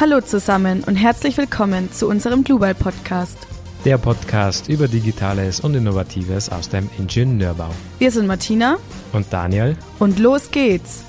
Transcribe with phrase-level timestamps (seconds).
[0.00, 3.36] Hallo zusammen und herzlich willkommen zu unserem Global Podcast.
[3.84, 7.68] Der Podcast über Digitales und Innovatives aus dem Ingenieurbau.
[7.98, 8.78] Wir sind Martina
[9.12, 11.04] und Daniel und los geht's.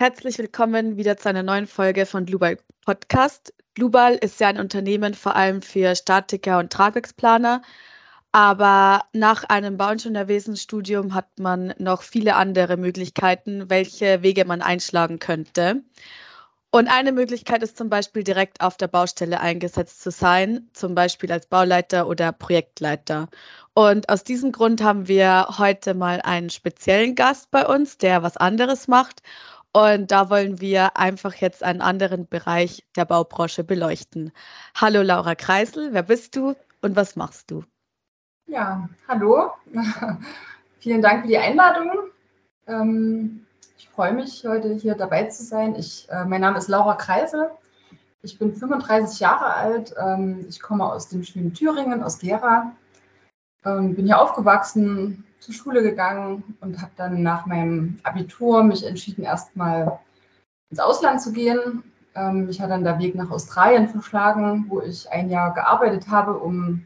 [0.00, 3.54] Herzlich willkommen wieder zu einer neuen Folge von Global Podcast.
[3.74, 7.62] Global ist ja ein Unternehmen vor allem für Statiker und Tragwerksplaner.
[8.32, 15.84] Aber nach einem Bauingenieurwesenstudium hat man noch viele andere Möglichkeiten, welche Wege man einschlagen könnte.
[16.74, 21.30] Und eine Möglichkeit ist zum Beispiel direkt auf der Baustelle eingesetzt zu sein, zum Beispiel
[21.30, 23.28] als Bauleiter oder Projektleiter.
[23.74, 28.36] Und aus diesem Grund haben wir heute mal einen speziellen Gast bei uns, der was
[28.36, 29.22] anderes macht.
[29.72, 34.32] Und da wollen wir einfach jetzt einen anderen Bereich der Baubranche beleuchten.
[34.74, 37.62] Hallo Laura Kreisel, wer bist du und was machst du?
[38.48, 39.52] Ja, hallo.
[40.80, 41.88] Vielen Dank für die Einladung.
[42.66, 43.43] Ähm,
[43.94, 45.76] freue mich, heute hier dabei zu sein.
[45.76, 47.50] Ich, äh, mein Name ist Laura Kreisel.
[48.22, 49.94] Ich bin 35 Jahre alt.
[49.96, 52.72] Ähm, ich komme aus dem schönen Thüringen, aus Gera.
[53.64, 59.22] Ähm, bin hier aufgewachsen, zur Schule gegangen und habe dann nach meinem Abitur mich entschieden,
[59.22, 60.00] erstmal
[60.70, 61.84] ins Ausland zu gehen.
[62.16, 66.36] Ähm, mich hat dann der Weg nach Australien verschlagen, wo ich ein Jahr gearbeitet habe,
[66.36, 66.84] um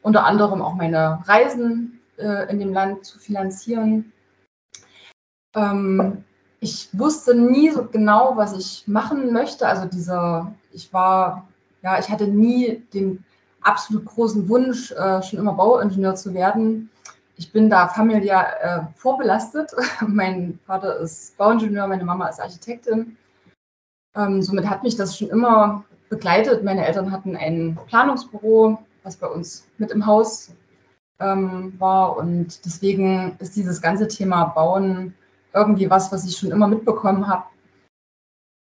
[0.00, 4.12] unter anderem auch meine Reisen äh, in dem Land zu finanzieren.
[5.54, 6.24] Ähm,
[6.60, 9.66] ich wusste nie so genau, was ich machen möchte.
[9.66, 11.48] Also dieser, ich war,
[11.82, 13.24] ja, ich hatte nie den
[13.60, 16.90] absolut großen Wunsch, äh, schon immer Bauingenieur zu werden.
[17.36, 19.72] Ich bin da familiär äh, vorbelastet.
[20.06, 23.16] mein Vater ist Bauingenieur, meine Mama ist Architektin.
[24.14, 26.62] Ähm, somit hat mich das schon immer begleitet.
[26.62, 30.52] Meine Eltern hatten ein Planungsbüro was bei uns mit im Haus
[31.20, 32.16] ähm, war.
[32.16, 35.14] Und deswegen ist dieses ganze Thema Bauen
[35.54, 37.44] irgendwie was, was ich schon immer mitbekommen habe.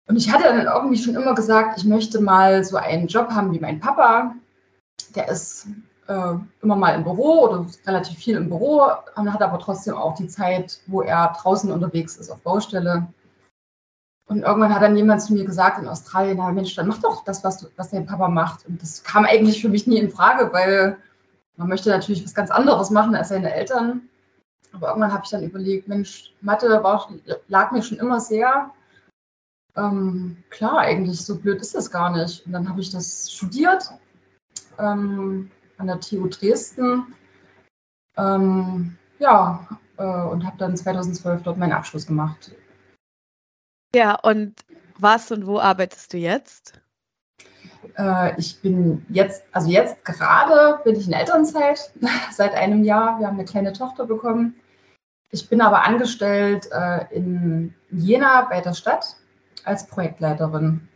[0.06, 3.52] Und ich hatte dann irgendwie schon immer gesagt, ich möchte mal so einen Job haben
[3.52, 4.35] wie mein Papa.
[5.14, 5.67] Der ist
[6.08, 10.29] äh, immer mal im Büro oder relativ viel im Büro, hat aber trotzdem auch die
[10.29, 13.07] Zeit, wo er draußen unterwegs ist auf Baustelle.
[14.27, 17.24] Und irgendwann hat dann jemand zu mir gesagt in Australien, na Mensch, dann mach doch
[17.24, 18.67] das, was, du, was dein Papa macht.
[18.67, 20.96] Und das kam eigentlich für mich nie in Frage, weil
[21.57, 24.08] man möchte natürlich was ganz anderes machen als seine Eltern.
[24.74, 27.08] Aber irgendwann habe ich dann überlegt, Mensch, Mathe war,
[27.48, 28.70] lag mir schon immer sehr.
[29.77, 32.45] Ähm, klar, eigentlich, so blöd ist das gar nicht.
[32.46, 33.90] Und dann habe ich das studiert
[34.79, 37.14] ähm, an der TU Dresden.
[38.17, 42.52] Ähm, ja, äh, und habe dann 2012 dort meinen Abschluss gemacht.
[43.95, 44.55] Ja, und
[44.98, 46.80] was und wo arbeitest du jetzt?
[47.96, 51.92] Äh, ich bin jetzt, also jetzt gerade bin ich in Elternzeit
[52.33, 53.18] seit einem Jahr.
[53.18, 54.57] Wir haben eine kleine Tochter bekommen.
[55.34, 59.17] Ich bin aber angestellt äh, in Jena bei der Stadt
[59.64, 60.89] als Projektleiterin.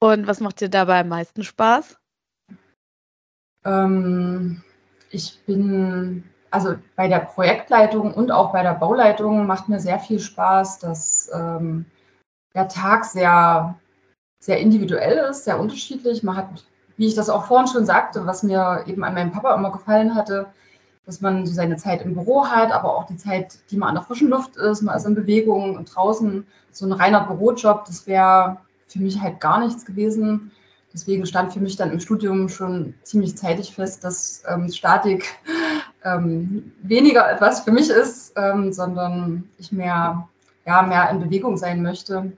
[0.00, 1.98] Und was macht dir dabei am meisten Spaß?
[3.66, 4.62] Ähm,
[5.10, 10.18] ich bin also bei der Projektleitung und auch bei der Bauleitung macht mir sehr viel
[10.18, 11.84] Spaß, dass ähm,
[12.54, 13.78] der Tag sehr,
[14.42, 16.22] sehr individuell ist, sehr unterschiedlich.
[16.22, 16.48] Man hat,
[16.96, 20.14] wie ich das auch vorhin schon sagte, was mir eben an meinem Papa immer gefallen
[20.14, 20.46] hatte,
[21.06, 23.94] dass man so seine Zeit im Büro hat, aber auch die Zeit, die man an
[23.96, 26.46] der frischen Luft ist, man ist in Bewegung und draußen.
[26.70, 30.50] So ein reiner Bürojob, das wäre für mich halt gar nichts gewesen.
[30.92, 35.24] Deswegen stand für mich dann im Studium schon ziemlich zeitig fest, dass ähm, Statik
[36.04, 40.28] ähm, weniger etwas für mich ist, ähm, sondern ich mehr,
[40.64, 42.32] ja, mehr in Bewegung sein möchte.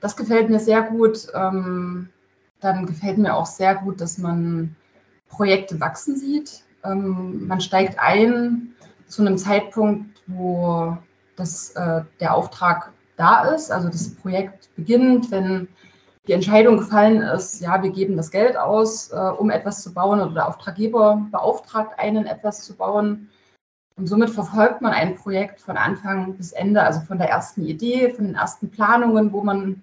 [0.00, 1.28] Das gefällt mir sehr gut.
[1.34, 2.10] Ähm,
[2.60, 4.74] dann gefällt mir auch sehr gut, dass man
[5.28, 6.64] Projekte wachsen sieht.
[6.84, 8.74] Ähm, man steigt ein
[9.06, 10.96] zu einem Zeitpunkt, wo
[11.36, 15.68] das, äh, der Auftrag da ist, also das Projekt beginnt, wenn
[16.26, 20.20] die Entscheidung gefallen ist, ja, wir geben das Geld aus, äh, um etwas zu bauen
[20.20, 23.30] oder der Auftraggeber beauftragt einen, etwas zu bauen.
[23.96, 28.10] Und somit verfolgt man ein Projekt von Anfang bis Ende, also von der ersten Idee,
[28.10, 29.82] von den ersten Planungen, wo man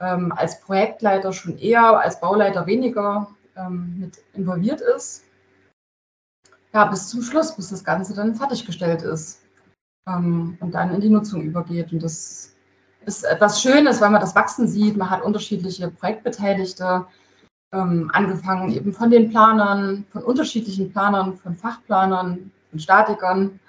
[0.00, 5.24] ähm, als Projektleiter schon eher, als Bauleiter weniger ähm, mit involviert ist.
[6.72, 9.42] Ja, bis zum Schluss, bis das Ganze dann fertiggestellt ist
[10.06, 11.92] ähm, und dann in die Nutzung übergeht.
[11.92, 12.54] Und das
[13.06, 14.96] ist etwas Schönes, weil man das wachsen sieht.
[14.96, 17.06] Man hat unterschiedliche Projektbeteiligte,
[17.72, 23.60] ähm, angefangen eben von den Planern, von unterschiedlichen Planern, von Fachplanern, von Statikern,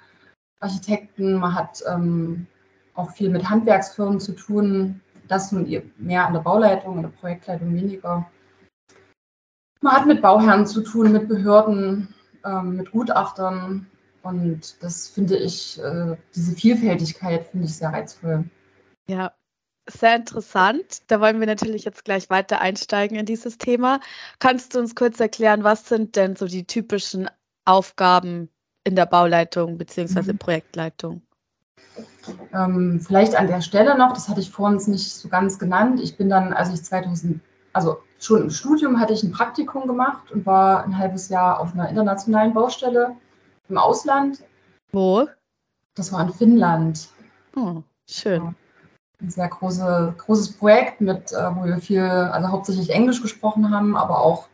[0.60, 1.34] Architekten.
[1.34, 2.46] Man hat ähm,
[2.94, 5.00] auch viel mit Handwerksfirmen zu tun.
[5.26, 5.66] Das nun
[5.96, 8.28] mehr an der Bauleitung, an der Projektleitung weniger.
[9.80, 12.14] Man hat mit Bauherren zu tun, mit Behörden,
[12.44, 13.86] ähm, mit Gutachtern.
[14.22, 18.44] Und das finde ich, äh, diese Vielfältigkeit finde ich sehr reizvoll.
[19.08, 19.32] Ja,
[19.88, 21.02] sehr interessant.
[21.08, 24.00] Da wollen wir natürlich jetzt gleich weiter einsteigen in dieses Thema.
[24.38, 27.28] Kannst du uns kurz erklären, was sind denn so die typischen
[27.64, 28.48] Aufgaben
[28.84, 30.32] in der Bauleitung bzw.
[30.32, 30.38] Mhm.
[30.38, 31.22] Projektleitung?
[32.52, 36.00] Ähm, vielleicht an der Stelle noch, das hatte ich vor uns nicht so ganz genannt.
[36.00, 37.40] Ich bin dann, als ich 2000,
[37.72, 41.72] also schon im Studium hatte ich ein Praktikum gemacht und war ein halbes Jahr auf
[41.74, 43.16] einer internationalen Baustelle
[43.68, 44.42] im Ausland.
[44.92, 45.26] Wo?
[45.94, 47.08] Das war in Finnland.
[47.56, 48.42] Oh, schön.
[48.42, 48.54] Ja,
[49.20, 53.96] ein sehr große, großes Projekt, mit, äh, wo wir viel, also hauptsächlich Englisch gesprochen haben,
[53.96, 54.48] aber auch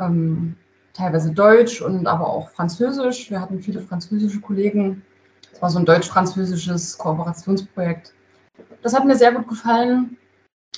[0.00, 0.56] ähm,
[0.92, 3.30] teilweise Deutsch und aber auch Französisch.
[3.30, 5.02] Wir hatten viele französische Kollegen.
[5.52, 8.12] Es war so ein deutsch-französisches Kooperationsprojekt.
[8.82, 10.16] Das hat mir sehr gut gefallen.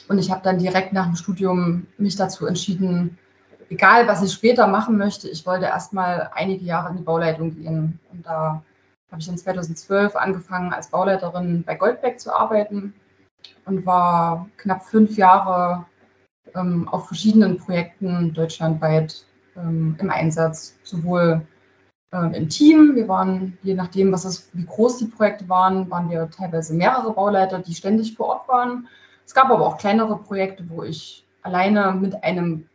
[0.08, 3.18] Und ich habe dann direkt nach dem Studium mich dazu entschieden,
[3.70, 7.98] egal was ich später machen möchte, ich wollte erstmal einige Jahre in die Bauleitung gehen.
[8.12, 8.62] Und da
[9.10, 12.94] habe ich dann 2012 angefangen, als Bauleiterin bei Goldbeck zu arbeiten
[13.64, 15.86] und war knapp fünf Jahre
[16.54, 19.24] ähm, auf verschiedenen Projekten deutschlandweit
[19.56, 21.42] ähm, im Einsatz, sowohl
[22.12, 22.94] ähm, im Team.
[22.94, 27.12] Wir waren, je nachdem, was es, wie groß die Projekte waren, waren wir teilweise mehrere
[27.12, 28.88] Bauleiter, die ständig vor Ort waren.
[29.26, 32.68] Es gab aber auch kleinere Projekte, wo ich alleine mit einem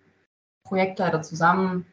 [0.64, 1.86] Projektleiter zusammen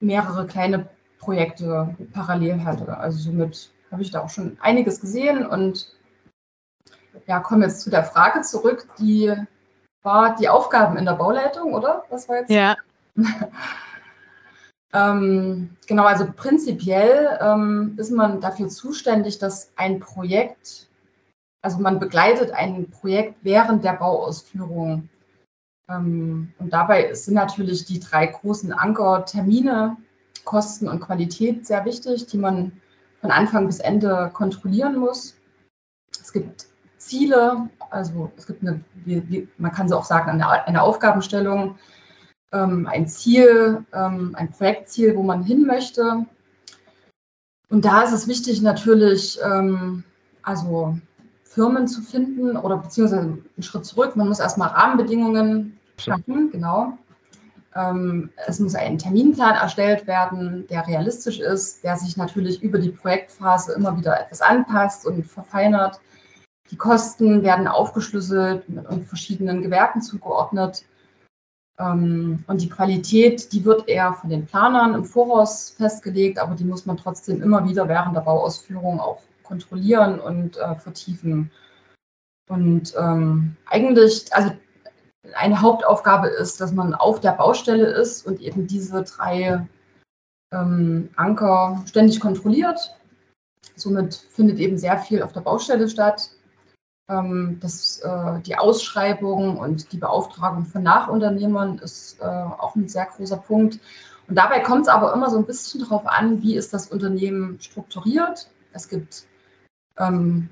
[0.00, 0.88] mehrere kleine
[1.18, 2.96] Projekte parallel hatte.
[2.96, 5.94] Also somit habe ich da auch schon einiges gesehen und
[7.26, 9.34] ja, komme jetzt zu der Frage zurück, die
[10.02, 12.04] war die Aufgaben in der Bauleitung, oder?
[12.10, 12.50] Das war jetzt.
[12.50, 12.76] Ja.
[14.94, 20.88] ähm, genau, also prinzipiell ähm, ist man dafür zuständig, dass ein Projekt,
[21.62, 25.08] also man begleitet ein Projekt während der Bauausführung.
[25.88, 29.96] Ähm, und dabei sind natürlich die drei großen Ankertermine,
[30.44, 32.72] Kosten und Qualität sehr wichtig, die man
[33.20, 35.36] von Anfang bis Ende kontrollieren muss.
[36.20, 36.66] Es gibt
[36.96, 38.82] Ziele, also es gibt eine,
[39.58, 41.78] man kann so auch sagen, eine, eine Aufgabenstellung,
[42.52, 46.24] ähm, ein Ziel, ähm, ein Projektziel, wo man hin möchte.
[47.68, 50.04] Und da ist es wichtig natürlich, ähm,
[50.42, 50.98] also
[51.50, 54.14] Firmen zu finden oder beziehungsweise einen Schritt zurück.
[54.14, 56.96] Man muss erstmal Rahmenbedingungen schaffen, genau.
[57.74, 62.90] Ähm, es muss ein Terminplan erstellt werden, der realistisch ist, der sich natürlich über die
[62.90, 66.00] Projektphase immer wieder etwas anpasst und verfeinert.
[66.70, 70.84] Die Kosten werden aufgeschlüsselt und verschiedenen Gewerken zugeordnet.
[71.80, 76.64] Ähm, und die Qualität, die wird eher von den Planern im Voraus festgelegt, aber die
[76.64, 79.18] muss man trotzdem immer wieder während der Bauausführung auch
[79.50, 81.50] kontrollieren und äh, vertiefen.
[82.48, 84.52] Und ähm, eigentlich, also
[85.34, 89.66] eine Hauptaufgabe ist, dass man auf der Baustelle ist und eben diese drei
[90.52, 92.96] ähm, Anker ständig kontrolliert.
[93.76, 96.30] Somit findet eben sehr viel auf der Baustelle statt.
[97.10, 103.06] Ähm, das, äh, die Ausschreibung und die Beauftragung von Nachunternehmern ist äh, auch ein sehr
[103.06, 103.80] großer Punkt.
[104.28, 107.58] Und dabei kommt es aber immer so ein bisschen darauf an, wie ist das Unternehmen
[107.60, 108.48] strukturiert.
[108.72, 109.24] Es gibt
[109.98, 110.48] ähm,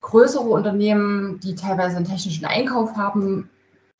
[0.00, 3.50] größere Unternehmen, die teilweise einen technischen Einkauf haben,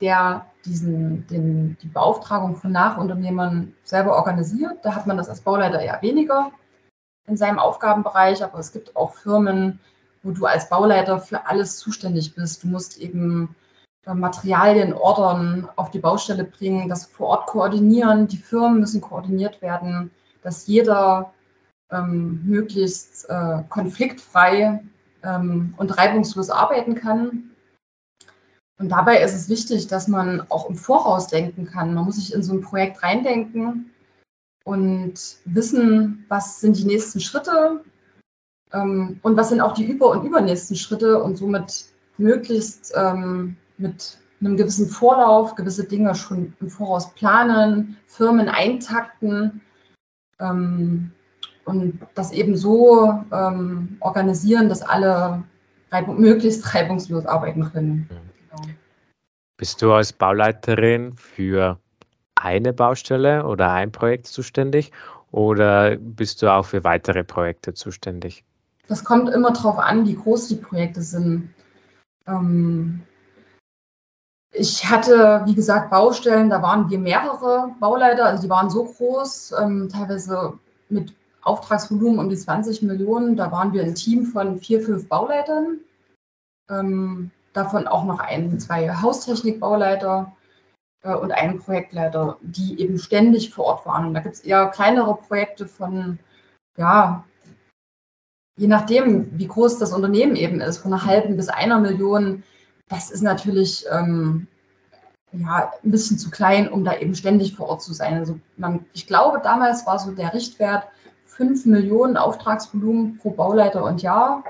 [0.01, 4.79] der diesen, den, die Beauftragung von Nachunternehmern selber organisiert.
[4.83, 6.51] Da hat man das als Bauleiter eher weniger
[7.27, 9.81] in seinem Aufgabenbereich, aber es gibt auch Firmen,
[10.23, 12.63] wo du als Bauleiter für alles zuständig bist.
[12.63, 13.55] Du musst eben
[14.07, 18.27] äh, Materialien ordern, auf die Baustelle bringen, das vor Ort koordinieren.
[18.29, 20.11] Die Firmen müssen koordiniert werden,
[20.43, 21.33] dass jeder
[21.91, 24.83] ähm, möglichst äh, konfliktfrei
[25.23, 27.51] ähm, und reibungslos arbeiten kann.
[28.79, 31.95] Und dabei ist es wichtig, dass man auch im Voraus denken kann.
[31.95, 33.91] Man muss sich in so ein Projekt reindenken
[34.65, 35.15] und
[35.45, 37.81] wissen, was sind die nächsten Schritte,
[38.75, 41.87] ähm, und was sind auch die über- und übernächsten Schritte und somit
[42.19, 49.63] möglichst ähm, mit einem gewissen Vorlauf gewisse Dinge schon im Voraus planen, Firmen eintakten
[50.41, 51.13] ähm,
[51.65, 55.43] und das eben so ähm, organisieren, dass alle
[55.91, 58.09] reibung möglichst reibungslos arbeiten können.
[58.09, 58.69] Genau.
[59.57, 61.79] Bist du als Bauleiterin für
[62.35, 64.91] eine Baustelle oder ein Projekt zuständig
[65.31, 68.45] oder bist du auch für weitere Projekte zuständig?
[68.89, 71.55] Das kommt immer darauf an, wie groß die Projekte sind.
[72.27, 73.03] Ähm,
[74.53, 79.55] ich hatte, wie gesagt, Baustellen, da waren wir mehrere Bauleiter, also die waren so groß,
[79.61, 80.53] ähm, teilweise
[80.89, 81.13] mit
[81.45, 83.37] Auftragsvolumen um die 20 Millionen.
[83.37, 85.81] Da waren wir ein Team von vier, fünf Bauleitern.
[86.71, 90.35] Ähm, davon auch noch ein, zwei Haustechnikbauleiter
[91.03, 94.07] äh, und einen Projektleiter, die eben ständig vor Ort waren.
[94.07, 96.19] Und da gibt es eher kleinere Projekte von
[96.77, 97.25] ja,
[98.57, 102.43] je nachdem, wie groß das Unternehmen eben ist, von einer halben bis einer Million
[102.89, 104.47] das ist natürlich ähm,
[105.33, 108.15] ja, ein bisschen zu klein, um da eben ständig vor Ort zu sein.
[108.15, 110.87] Also man, ich glaube, damals war so der Richtwert
[111.37, 114.45] 5 Millionen Auftragsvolumen pro Bauleiter und Jahr.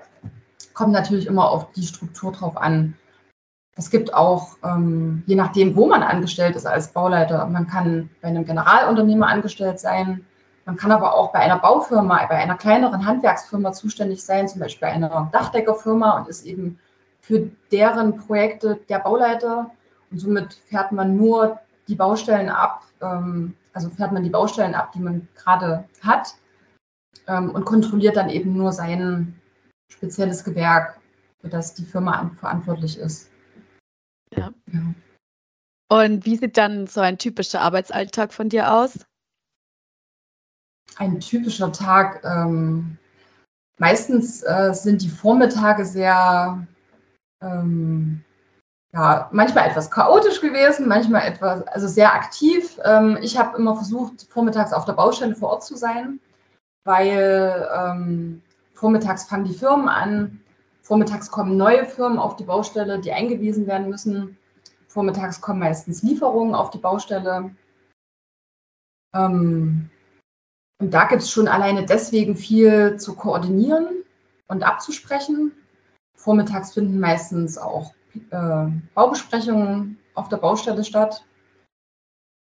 [0.75, 2.95] Kommt natürlich immer auf die Struktur drauf an.
[3.76, 8.29] Es gibt auch, ähm, je nachdem, wo man angestellt ist als Bauleiter, man kann bei
[8.29, 10.25] einem Generalunternehmer angestellt sein,
[10.67, 14.88] man kann aber auch bei einer Baufirma, bei einer kleineren Handwerksfirma zuständig sein, zum Beispiel
[14.88, 16.79] bei einer Dachdeckerfirma und ist eben
[17.21, 19.71] für deren Projekte der Bauleiter.
[20.11, 24.93] Und somit fährt man nur die Baustellen ab, ähm, also fährt man die Baustellen ab,
[24.93, 26.35] die man gerade hat
[27.26, 29.35] ähm, und kontrolliert dann eben nur sein
[29.90, 30.99] spezielles Gewerk,
[31.40, 33.30] für das die Firma verantwortlich ist.
[34.35, 34.52] Ja.
[34.73, 34.94] ja.
[35.90, 39.06] Und wie sieht dann so ein typischer Arbeitsalltag von dir aus?
[40.97, 42.25] Ein typischer Tag.
[42.25, 42.99] Ähm,
[43.78, 46.66] meistens äh, sind die Vormittage sehr,
[47.40, 48.25] ähm,
[48.92, 52.78] ja, manchmal etwas chaotisch gewesen, manchmal etwas, also sehr aktiv.
[52.85, 56.21] Ähm, ich habe immer versucht, vormittags auf der Baustelle vor Ort zu sein,
[56.85, 58.43] weil ähm,
[58.75, 60.41] vormittags fangen die Firmen an,
[60.83, 64.37] vormittags kommen neue Firmen auf die Baustelle, die eingewiesen werden müssen.
[64.87, 67.50] Vormittags kommen meistens Lieferungen auf die Baustelle.
[69.14, 69.91] Ähm,
[70.79, 74.05] und da gibt es schon alleine deswegen viel zu koordinieren
[74.49, 75.53] und abzusprechen.
[76.14, 77.95] Vormittags finden meistens auch
[78.31, 81.25] äh, Baubesprechungen auf der Baustelle statt.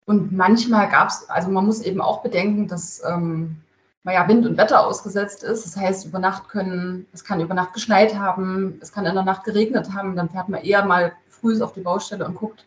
[0.07, 3.63] Und manchmal gab es, also man muss eben auch bedenken, dass ähm,
[4.03, 5.65] man ja Wind und Wetter ausgesetzt ist.
[5.65, 9.25] Das heißt, über Nacht können, es kann über Nacht geschneit haben, es kann in der
[9.25, 10.17] Nacht geregnet haben.
[10.17, 12.65] Dann fährt man eher mal früh auf die Baustelle und guckt,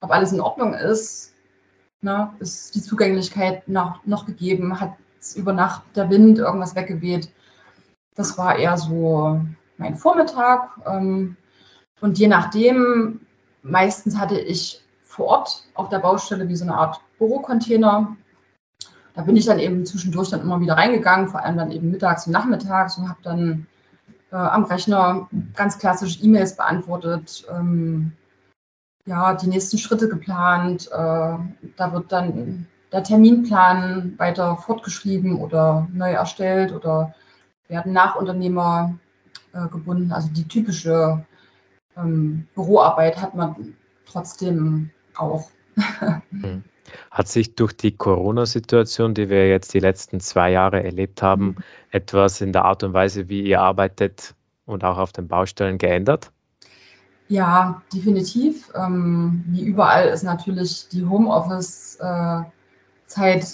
[0.00, 1.34] ob alles in Ordnung ist.
[2.02, 2.32] Ne?
[2.38, 4.80] Ist die Zugänglichkeit noch, noch gegeben?
[4.80, 4.92] Hat
[5.34, 7.30] über Nacht der Wind irgendwas weggeweht?
[8.14, 9.40] Das war eher so
[9.76, 10.70] mein Vormittag.
[10.86, 11.36] Ähm,
[12.00, 13.20] und je nachdem,
[13.62, 18.16] meistens hatte ich vor Ort auf der Baustelle wie so eine Art Bürocontainer.
[19.20, 22.26] Da bin ich dann eben zwischendurch dann immer wieder reingegangen, vor allem dann eben mittags
[22.26, 23.66] und nachmittags und habe dann
[24.32, 28.12] äh, am Rechner ganz klassisch E-Mails beantwortet, ähm,
[29.04, 30.86] ja, die nächsten Schritte geplant.
[30.90, 37.14] Äh, da wird dann der Terminplan weiter fortgeschrieben oder neu erstellt oder
[37.68, 38.94] werden Nachunternehmer
[39.52, 40.12] äh, gebunden.
[40.12, 41.22] Also die typische
[41.94, 43.74] ähm, Büroarbeit hat man
[44.06, 45.50] trotzdem auch.
[46.30, 46.64] Hm.
[47.10, 51.56] Hat sich durch die Corona-Situation, die wir jetzt die letzten zwei Jahre erlebt haben, mhm.
[51.90, 54.34] etwas in der Art und Weise, wie ihr arbeitet
[54.66, 56.30] und auch auf den Baustellen geändert?
[57.28, 58.72] Ja, definitiv.
[58.74, 62.46] Ähm, wie überall ist natürlich die Homeoffice-Zeit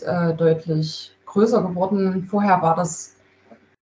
[0.03, 2.27] äh, deutlich größer geworden.
[2.31, 3.17] Vorher war das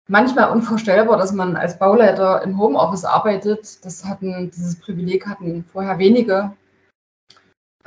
[0.07, 3.85] manchmal unvorstellbar, dass man als Bauleiter im Homeoffice arbeitet.
[3.85, 6.53] Das hatten, dieses Privileg hatten vorher wenige.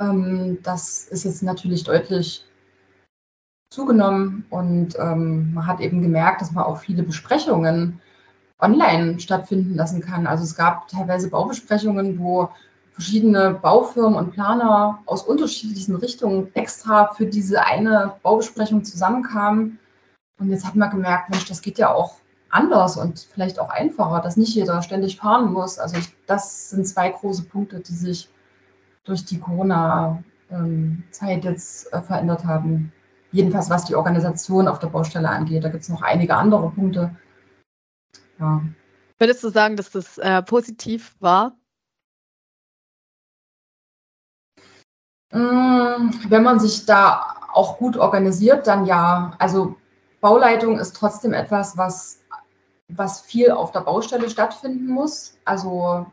[0.00, 2.44] Ähm, das ist jetzt natürlich deutlich
[3.70, 8.00] zugenommen und ähm, man hat eben gemerkt, dass man auch viele Besprechungen
[8.60, 10.26] online stattfinden lassen kann.
[10.26, 12.48] Also es gab teilweise Baubesprechungen, wo
[12.92, 19.80] verschiedene Baufirmen und Planer aus unterschiedlichen Richtungen extra für diese eine Baubesprechung zusammenkamen.
[20.38, 22.14] Und jetzt hat man gemerkt, Mensch, das geht ja auch
[22.50, 25.80] anders und vielleicht auch einfacher, dass nicht jeder ständig fahren muss.
[25.80, 28.28] Also ich, das sind zwei große Punkte, die sich
[29.04, 30.24] durch die Corona-Zeit
[31.44, 32.92] jetzt äh, verändert haben.
[33.32, 35.64] Jedenfalls was die Organisation auf der Baustelle angeht.
[35.64, 37.14] Da gibt es noch einige andere Punkte,
[38.38, 38.62] ja.
[39.18, 41.56] Würdest du sagen, dass das äh, positiv war?
[45.32, 49.34] Mm, wenn man sich da auch gut organisiert, dann ja.
[49.38, 49.76] Also
[50.20, 52.20] Bauleitung ist trotzdem etwas, was,
[52.88, 55.38] was viel auf der Baustelle stattfinden muss.
[55.44, 56.06] Also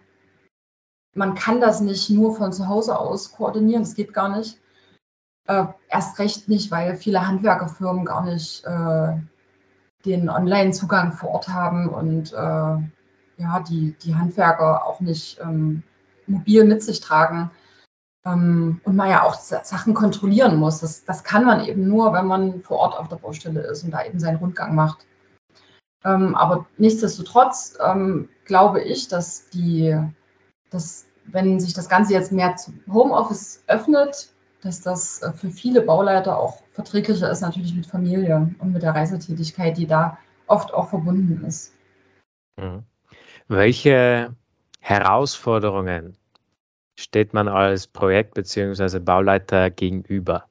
[1.14, 4.60] man kann das nicht nur von zu Hause aus koordinieren, das geht gar nicht.
[5.48, 9.14] Äh, erst recht nicht, weil viele Handwerkerfirmen gar nicht äh,
[10.06, 12.36] den Online-Zugang vor Ort haben und äh,
[13.38, 15.84] ja, die, die Handwerker auch nicht ähm,
[16.28, 17.52] mobil mit sich tragen.
[18.24, 20.80] Ähm, und man ja auch Sachen kontrollieren muss.
[20.80, 23.92] Das, das kann man eben nur, wenn man vor Ort auf der Baustelle ist und
[23.92, 25.08] da eben seinen Rundgang macht.
[26.04, 29.98] Ähm, aber nichtsdestotrotz ähm, glaube ich, dass die,
[30.72, 34.30] dass, wenn sich das Ganze jetzt mehr zum Homeoffice öffnet,
[34.62, 38.96] dass das äh, für viele Bauleiter auch verträglicher ist, natürlich mit Familie und mit der
[38.96, 41.74] Reisetätigkeit, die da oft auch verbunden ist.
[42.60, 42.84] Mhm.
[43.48, 44.36] Welche
[44.80, 46.18] Herausforderungen
[46.98, 49.00] steht man als Projekt- bzw.
[49.00, 50.46] Bauleiter gegenüber?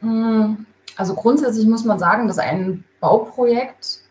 [0.00, 4.03] Hm, also grundsätzlich muss man sagen, dass ein Bauprojekt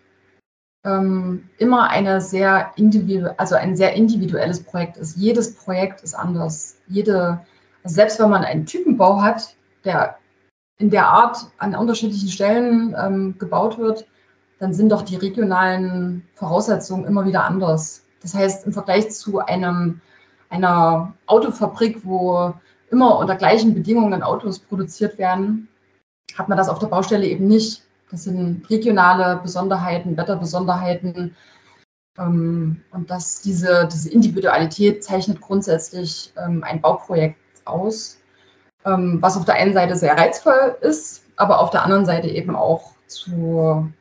[0.85, 5.17] ähm, immer eine sehr individu also ein sehr individuelles Projekt ist.
[5.17, 6.77] Jedes Projekt ist anders.
[6.87, 7.39] Jede,
[7.83, 10.17] also selbst wenn man einen Typenbau hat, der
[10.77, 14.05] in der Art an unterschiedlichen Stellen ähm, gebaut wird,
[14.59, 18.05] dann sind doch die regionalen Voraussetzungen immer wieder anders.
[18.21, 20.01] Das heißt, im Vergleich zu einem,
[20.49, 22.53] einer Autofabrik, wo
[22.89, 25.67] immer unter gleichen Bedingungen Autos produziert werden,
[26.37, 27.83] hat man das auf der Baustelle eben nicht.
[28.13, 31.35] Das sind regionale Besonderheiten, Wetterbesonderheiten.
[32.19, 38.21] Ähm, und das, diese, diese Individualität zeichnet grundsätzlich ähm, ein Bauprojekt aus,
[38.85, 42.55] ähm, was auf der einen Seite sehr reizvoll ist, aber auf der anderen Seite eben
[42.55, 43.91] auch zu,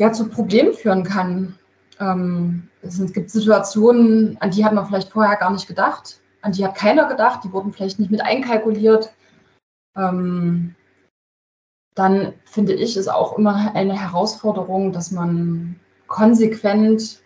[0.00, 1.58] ja, zu Problemen führen kann.
[2.82, 6.74] es gibt Situationen, an die hat man vielleicht vorher gar nicht gedacht, an die hat
[6.74, 9.12] keiner gedacht, die wurden vielleicht nicht mit einkalkuliert.
[9.96, 10.75] Ähm,
[11.96, 17.22] dann finde ich es auch immer eine Herausforderung, dass man konsequent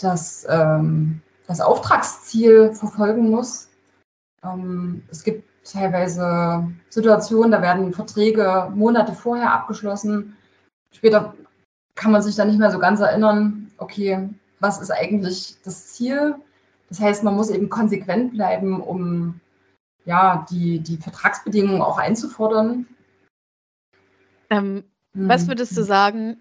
[0.00, 3.68] das, ähm, das Auftragsziel verfolgen muss.
[4.42, 10.36] Ähm, es gibt teilweise Situationen, da werden Verträge Monate vorher abgeschlossen.
[10.94, 11.34] Später
[11.94, 16.36] kann man sich dann nicht mehr so ganz erinnern, okay, was ist eigentlich das Ziel?
[16.88, 19.40] Das heißt, man muss eben konsequent bleiben, um
[20.06, 22.86] ja, die, die Vertragsbedingungen auch einzufordern.
[24.50, 25.28] Ähm, mhm.
[25.28, 26.38] Was würdest du sagen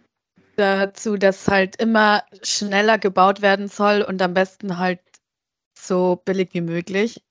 [0.55, 4.99] dazu, dass halt immer schneller gebaut werden soll und am besten halt
[5.77, 7.23] so billig wie möglich?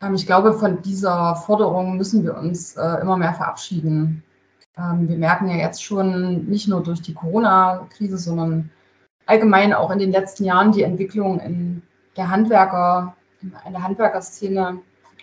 [0.00, 4.22] Ähm, ich glaube, von dieser Forderung müssen wir uns äh, immer mehr verabschieden.
[4.76, 8.70] Ähm, wir merken ja jetzt schon nicht nur durch die Corona-Krise, sondern
[9.26, 11.82] allgemein auch in den letzten Jahren die Entwicklung in
[12.16, 14.78] der Handwerker, in der Handwerkerszene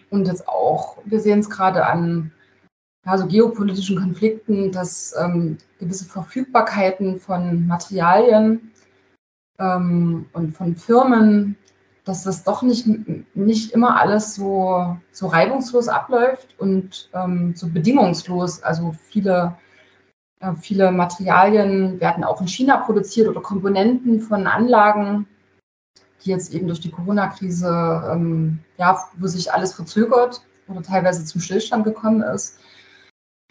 [0.09, 2.31] und jetzt auch, wir sehen es gerade an
[3.05, 8.71] ja, so geopolitischen Konflikten, dass ähm, gewisse Verfügbarkeiten von Materialien
[9.59, 11.57] ähm, und von Firmen,
[12.05, 12.87] dass das doch nicht,
[13.35, 18.63] nicht immer alles so, so reibungslos abläuft und ähm, so bedingungslos.
[18.63, 19.55] Also viele,
[20.39, 25.27] äh, viele Materialien werden auch in China produziert oder Komponenten von Anlagen,
[26.23, 31.41] die jetzt eben durch die Corona-Krise, ähm, ja, wo sich alles verzögert oder teilweise zum
[31.41, 32.59] Stillstand gekommen ist.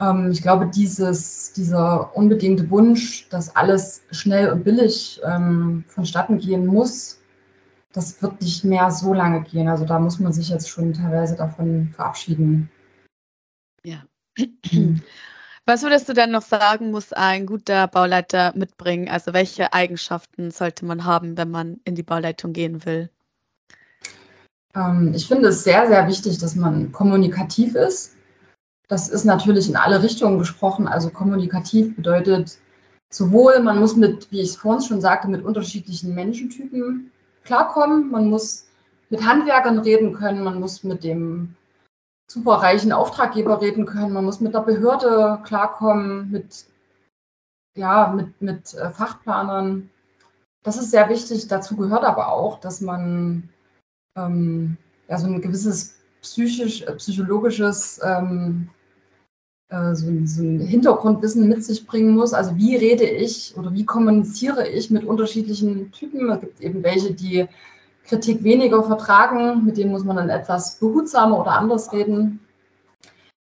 [0.01, 6.67] Ähm, ich glaube, dieses, dieser unbedingte Wunsch, dass alles schnell und billig ähm, vonstatten gehen
[6.67, 7.21] muss,
[7.93, 9.69] das wird nicht mehr so lange gehen.
[9.69, 12.71] Also da muss man sich jetzt schon teilweise davon verabschieden.
[13.85, 14.03] Ja.
[15.65, 19.09] Was würdest du denn noch sagen, muss ein guter Bauleiter mitbringen?
[19.09, 23.11] Also welche Eigenschaften sollte man haben, wenn man in die Bauleitung gehen will?
[24.75, 28.17] Ähm, ich finde es sehr, sehr wichtig, dass man kommunikativ ist.
[28.89, 30.87] Das ist natürlich in alle Richtungen gesprochen.
[30.87, 32.59] Also kommunikativ bedeutet
[33.11, 37.11] sowohl, man muss mit, wie ich es vorhin schon sagte, mit unterschiedlichen Menschentypen
[37.45, 38.11] klarkommen.
[38.11, 38.67] Man muss
[39.11, 41.55] mit Handwerkern reden können, man muss mit dem
[42.31, 46.65] superreichen Auftraggeber reden können, man muss mit der Behörde klarkommen, mit,
[47.77, 49.91] ja, mit, mit äh, Fachplanern.
[50.63, 51.49] Das ist sehr wichtig.
[51.49, 53.51] Dazu gehört aber auch, dass man
[54.17, 58.69] ähm, ja, so ein gewisses psychisch, äh, psychologisches ähm,
[59.69, 62.33] äh, so, so ein Hintergrundwissen mit sich bringen muss.
[62.33, 66.31] Also wie rede ich oder wie kommuniziere ich mit unterschiedlichen Typen?
[66.31, 67.47] Es gibt eben welche, die
[68.05, 72.41] Kritik weniger vertragen, mit denen muss man dann etwas behutsamer oder anders reden.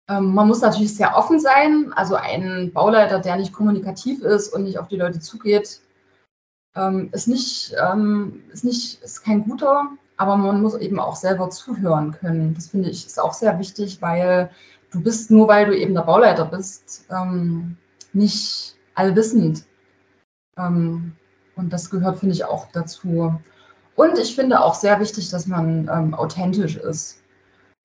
[0.09, 1.91] Ähm, man muss natürlich sehr offen sein.
[1.95, 5.81] Also ein Bauleiter, der nicht kommunikativ ist und nicht auf die Leute zugeht,
[6.75, 9.89] ähm, ist nicht, ähm, ist nicht, ist kein guter.
[10.23, 12.53] Aber man muss eben auch selber zuhören können.
[12.53, 14.49] Das finde ich ist auch sehr wichtig, weil
[14.89, 17.75] du bist nur, weil du eben der Bauleiter bist, ähm,
[18.13, 19.65] nicht allwissend.
[20.57, 21.11] Ähm,
[21.57, 23.37] und das gehört, finde ich, auch dazu.
[23.97, 27.21] Und ich finde auch sehr wichtig, dass man ähm, authentisch ist.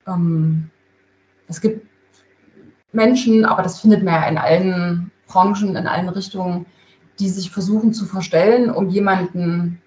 [0.07, 0.70] Ähm,
[1.48, 1.88] es gibt
[2.92, 6.66] Menschen, aber das findet man ja in allen Branchen, in allen Richtungen,
[7.18, 9.83] die sich versuchen zu verstellen, um jemanden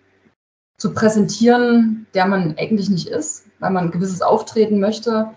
[0.82, 5.30] zu präsentieren, der man eigentlich nicht ist, weil man ein gewisses Auftreten möchte.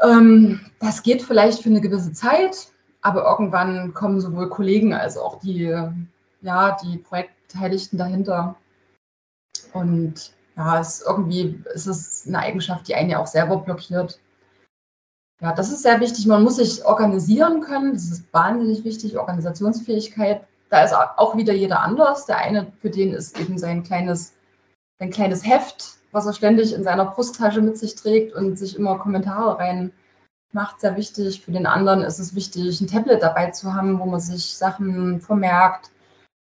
[0.00, 2.68] Ähm, das geht vielleicht für eine gewisse Zeit,
[3.00, 5.76] aber irgendwann kommen sowohl Kollegen als auch die,
[6.42, 8.54] ja, die Projektbeteiligten dahinter.
[9.72, 14.20] Und ja, es irgendwie ist es eine Eigenschaft, die einen ja auch selber blockiert.
[15.40, 16.24] Ja, das ist sehr wichtig.
[16.26, 17.94] Man muss sich organisieren können.
[17.94, 19.18] Das ist wahnsinnig wichtig.
[19.18, 22.26] Organisationsfähigkeit da ist auch wieder jeder anders.
[22.26, 24.34] Der eine, für den ist eben sein kleines,
[24.98, 28.98] sein kleines Heft, was er ständig in seiner Brusttasche mit sich trägt und sich immer
[28.98, 29.92] Kommentare rein,
[30.50, 31.44] macht, sehr wichtig.
[31.44, 35.20] Für den anderen ist es wichtig, ein Tablet dabei zu haben, wo man sich Sachen
[35.20, 35.92] vermerkt.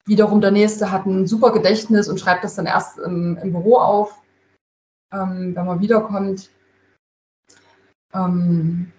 [0.06, 3.76] Wiederum der nächste hat ein super Gedächtnis und schreibt das dann erst im, im Büro
[3.76, 4.22] auf,
[5.12, 6.48] ähm, wenn man wiederkommt.
[8.14, 8.90] Ähm,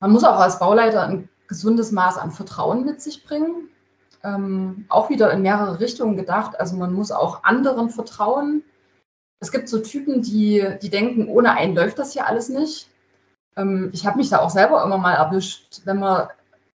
[0.00, 3.68] man muss auch als Bauleiter ein gesundes Maß an Vertrauen mit sich bringen.
[4.24, 6.58] Ähm, auch wieder in mehrere Richtungen gedacht.
[6.58, 8.62] Also man muss auch anderen vertrauen.
[9.40, 12.88] Es gibt so Typen, die, die denken, ohne einen läuft das hier alles nicht.
[13.56, 16.28] Ähm, ich habe mich da auch selber immer mal erwischt, wenn man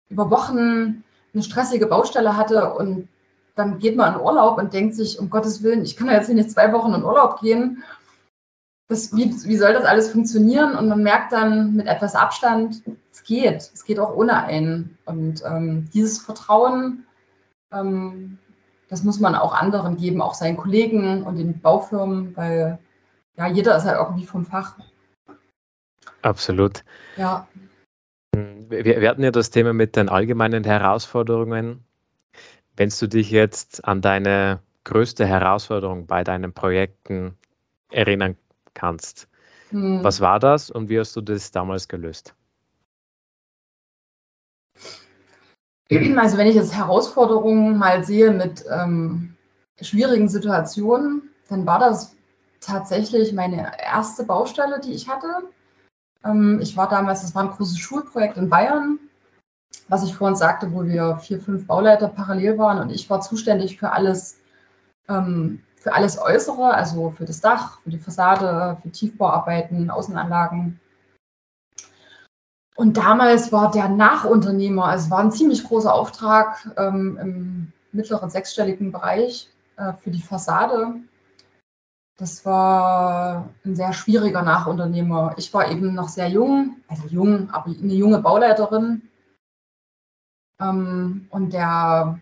[0.08, 3.08] über Wochen eine stressige Baustelle hatte und
[3.54, 6.26] dann geht man in Urlaub und denkt sich, um Gottes Willen, ich kann ja jetzt
[6.26, 7.82] hier nicht zwei Wochen in Urlaub gehen.
[8.90, 10.74] Das, wie, wie soll das alles funktionieren?
[10.74, 13.70] Und man merkt dann mit etwas Abstand, es geht.
[13.72, 14.98] Es geht auch ohne einen.
[15.04, 17.06] Und ähm, dieses Vertrauen,
[17.72, 18.38] ähm,
[18.88, 22.80] das muss man auch anderen geben, auch seinen Kollegen und den Baufirmen, weil
[23.36, 24.76] ja, jeder ist halt irgendwie vom Fach.
[26.22, 26.82] Absolut.
[27.16, 27.46] Ja.
[28.34, 31.84] Wir, wir hatten ja das Thema mit den allgemeinen Herausforderungen.
[32.74, 37.36] Wenn du dich jetzt an deine größte Herausforderung bei deinen Projekten
[37.92, 38.36] erinnern
[38.74, 39.28] kannst,
[39.70, 40.02] hm.
[40.02, 42.34] was war das und wie hast du das damals gelöst?
[45.90, 49.34] Also wenn ich jetzt Herausforderungen mal sehe mit ähm,
[49.80, 52.14] schwierigen Situationen, dann war das
[52.60, 55.42] tatsächlich meine erste Baustelle, die ich hatte.
[56.24, 59.00] Ähm, ich war damals, das war ein großes Schulprojekt in Bayern,
[59.88, 63.78] was ich vorhin sagte, wo wir vier, fünf Bauleiter parallel waren und ich war zuständig
[63.78, 64.38] für alles,
[65.08, 70.78] ähm, für alles Äußere, also für das Dach, für die Fassade, für Tiefbauarbeiten, Außenanlagen
[72.80, 78.30] und damals war der Nachunternehmer, also es war ein ziemlich großer Auftrag ähm, im mittleren
[78.30, 80.94] sechsstelligen Bereich äh, für die Fassade.
[82.16, 85.34] Das war ein sehr schwieriger Nachunternehmer.
[85.36, 89.02] Ich war eben noch sehr jung, also jung, aber eine junge Bauleiterin.
[90.58, 92.18] Ähm, und der,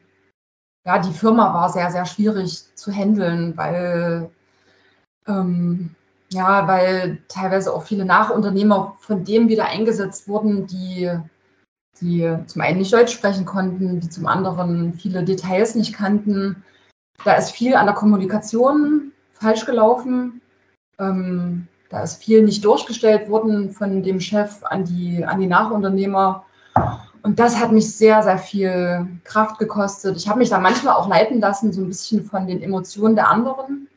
[0.88, 4.31] ja, die Firma war sehr, sehr schwierig zu handeln, weil
[5.27, 5.94] ähm,
[6.31, 11.11] ja, weil teilweise auch viele Nachunternehmer von dem wieder eingesetzt wurden, die,
[12.01, 16.64] die zum einen nicht Deutsch sprechen konnten, die zum anderen viele Details nicht kannten.
[17.22, 20.40] Da ist viel an der Kommunikation falsch gelaufen.
[20.98, 26.46] Ähm, da ist viel nicht durchgestellt worden von dem Chef an die, an die Nachunternehmer.
[27.22, 30.16] Und das hat mich sehr, sehr viel Kraft gekostet.
[30.16, 33.28] Ich habe mich da manchmal auch leiten lassen, so ein bisschen von den Emotionen der
[33.28, 33.88] anderen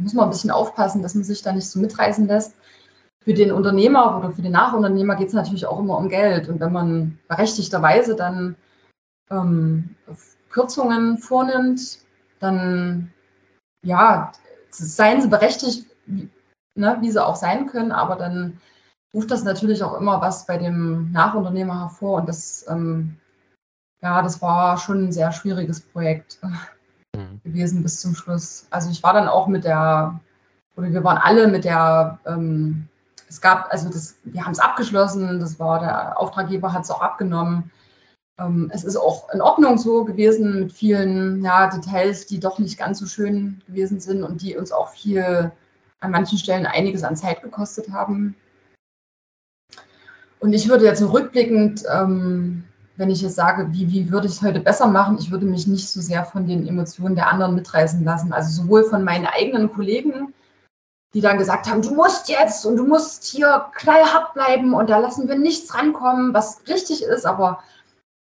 [0.00, 2.54] muss man ein bisschen aufpassen, dass man sich da nicht so mitreißen lässt.
[3.22, 6.48] Für den Unternehmer oder für den Nachunternehmer geht es natürlich auch immer um Geld.
[6.48, 8.56] Und wenn man berechtigterweise dann
[9.30, 9.94] ähm,
[10.48, 11.98] Kürzungen vornimmt,
[12.40, 13.12] dann
[13.84, 14.32] ja,
[14.70, 18.58] seien sie berechtigt, ne, wie sie auch sein können, aber dann
[19.14, 22.20] ruft das natürlich auch immer was bei dem Nachunternehmer hervor.
[22.20, 23.16] Und das, ähm,
[24.02, 26.38] ja, das war schon ein sehr schwieriges Projekt
[27.14, 27.40] mhm.
[27.44, 28.66] gewesen bis zum Schluss.
[28.70, 30.18] Also ich war dann auch mit der,
[30.76, 32.88] oder wir waren alle mit der, ähm,
[33.28, 37.00] es gab, also das, wir haben es abgeschlossen, das war, der Auftraggeber hat es auch
[37.00, 37.70] abgenommen.
[38.38, 42.78] Ähm, es ist auch in Ordnung so gewesen mit vielen ja, Details, die doch nicht
[42.78, 45.52] ganz so schön gewesen sind und die uns auch viel,
[46.00, 48.34] an manchen Stellen einiges an Zeit gekostet haben.
[50.40, 52.64] Und ich würde jetzt rückblickend ähm,
[53.00, 55.66] wenn ich jetzt sage, wie, wie würde ich es heute besser machen, ich würde mich
[55.66, 58.34] nicht so sehr von den Emotionen der anderen mitreißen lassen.
[58.34, 60.34] Also sowohl von meinen eigenen Kollegen,
[61.14, 64.98] die dann gesagt haben, du musst jetzt und du musst hier knallhart bleiben und da
[64.98, 67.62] lassen wir nichts rankommen, was richtig ist, aber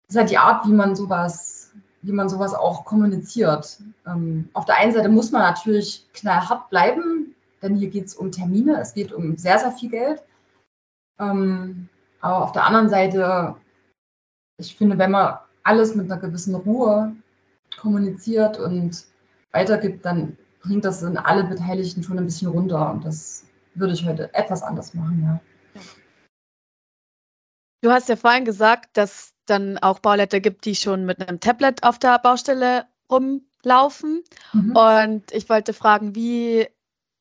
[0.08, 3.80] das ist halt die Art, wie man sowas, wie man sowas auch kommuniziert.
[4.06, 8.34] Ähm, auf der einen Seite muss man natürlich knallhart bleiben, denn hier geht es um
[8.34, 10.22] Termine, es geht um sehr, sehr viel Geld.
[11.20, 11.88] Ähm,
[12.22, 13.56] aber auf der anderen Seite
[14.58, 17.16] ich finde, wenn man alles mit einer gewissen Ruhe
[17.80, 19.06] kommuniziert und
[19.52, 22.92] weitergibt, dann bringt das in alle Beteiligten schon ein bisschen runter.
[22.92, 25.40] Und das würde ich heute etwas anders machen, ja.
[27.84, 31.84] Du hast ja vorhin gesagt, dass dann auch Bauleiter gibt, die schon mit einem Tablet
[31.84, 34.24] auf der Baustelle rumlaufen.
[34.54, 34.76] Mhm.
[34.76, 36.68] Und ich wollte fragen, wie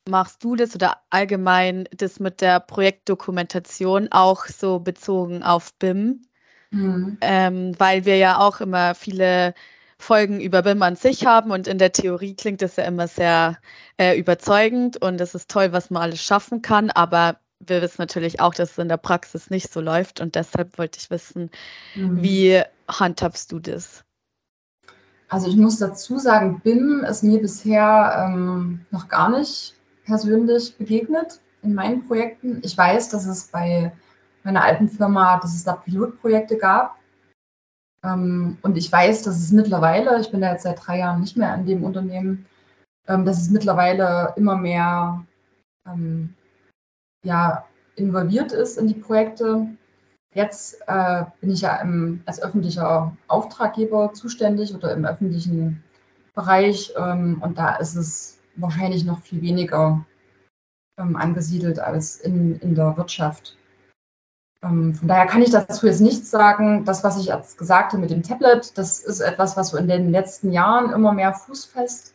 [0.09, 6.23] machst du das oder allgemein das mit der Projektdokumentation auch so bezogen auf BIM?
[6.71, 7.19] Mhm.
[7.21, 9.55] Ähm, weil wir ja auch immer viele
[9.99, 13.59] Folgen über BIM an sich haben und in der Theorie klingt das ja immer sehr
[13.99, 18.41] äh, überzeugend und es ist toll, was man alles schaffen kann, aber wir wissen natürlich
[18.41, 21.51] auch, dass es in der Praxis nicht so läuft und deshalb wollte ich wissen,
[21.95, 22.23] mhm.
[22.23, 24.05] wie handhabst du das?
[25.29, 29.76] Also ich muss dazu sagen, BIM ist mir bisher ähm, noch gar nicht
[30.07, 32.61] persönlich begegnet in meinen Projekten.
[32.65, 33.93] Ich weiß, dass es bei
[34.45, 36.97] meiner alten Firma, dass es da Pilotprojekte gab.
[38.03, 41.37] Ähm, und ich weiß, dass es mittlerweile, ich bin da jetzt seit drei Jahren nicht
[41.37, 42.47] mehr an dem Unternehmen,
[43.09, 45.25] ähm, dass es mittlerweile immer mehr
[45.87, 46.35] ähm,
[47.25, 47.65] ja,
[47.97, 49.67] involviert ist in die Projekte.
[50.35, 55.83] Jetzt äh, bin ich ja im, als öffentlicher Auftraggeber zuständig oder im öffentlichen
[56.35, 60.05] Bereich und da ist es wahrscheinlich noch viel weniger
[60.99, 63.57] ähm, angesiedelt als in, in der Wirtschaft.
[64.63, 66.85] Ähm, von daher kann ich dazu jetzt nichts sagen.
[66.85, 69.89] Das, was ich jetzt gesagt habe mit dem Tablet, das ist etwas, was so in
[69.89, 72.15] den letzten Jahren immer mehr Fuß fasst.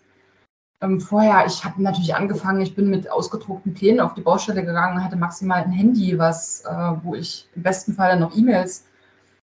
[0.82, 5.04] Ähm, vorher, ich habe natürlich angefangen, ich bin mit ausgedruckten Plänen auf die Baustelle gegangen,
[5.04, 8.88] hatte maximal ein Handy, was, äh, wo ich im besten Fall noch E-Mails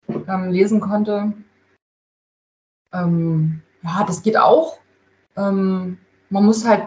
[0.08, 1.32] ähm, lesen konnte.
[2.92, 4.78] Ähm, ja, das geht auch.
[5.36, 5.98] Ähm,
[6.30, 6.84] man muss halt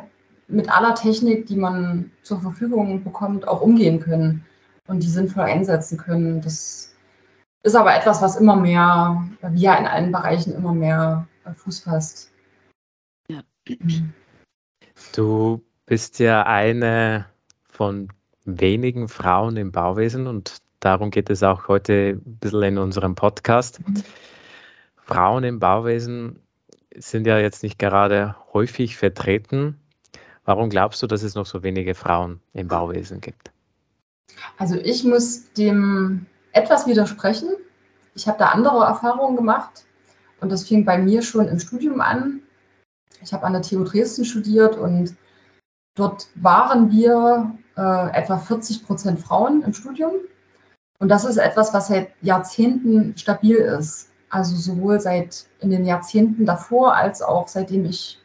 [0.48, 4.46] mit aller Technik, die man zur Verfügung bekommt, auch umgehen können
[4.88, 6.42] und die sinnvoll einsetzen können.
[6.42, 6.94] Das
[7.64, 11.80] ist aber etwas, was immer mehr, wie ja in allen Bereichen immer mehr äh, Fuß
[11.82, 12.32] fasst.
[13.30, 13.42] Ja.
[15.14, 17.26] Du bist ja eine
[17.70, 18.10] von
[18.46, 23.80] wenigen Frauen im Bauwesen und darum geht es auch heute ein bisschen in unserem Podcast.
[23.88, 24.04] Mhm.
[24.98, 26.40] Frauen im Bauwesen
[26.96, 29.80] sind ja jetzt nicht gerade häufig vertreten.
[30.46, 33.52] Warum glaubst du, dass es noch so wenige Frauen im Bauwesen gibt?
[34.58, 37.50] Also ich muss dem etwas widersprechen.
[38.16, 39.86] Ich habe da andere Erfahrungen gemacht
[40.42, 42.42] und das fing bei mir schon im Studium an.
[43.22, 45.16] Ich habe an der TU Dresden studiert und
[45.96, 50.14] dort waren wir äh, etwa 40 Prozent Frauen im Studium.
[51.00, 54.11] Und das ist etwas, was seit Jahrzehnten stabil ist.
[54.32, 58.18] Also sowohl seit in den Jahrzehnten davor als auch seitdem ich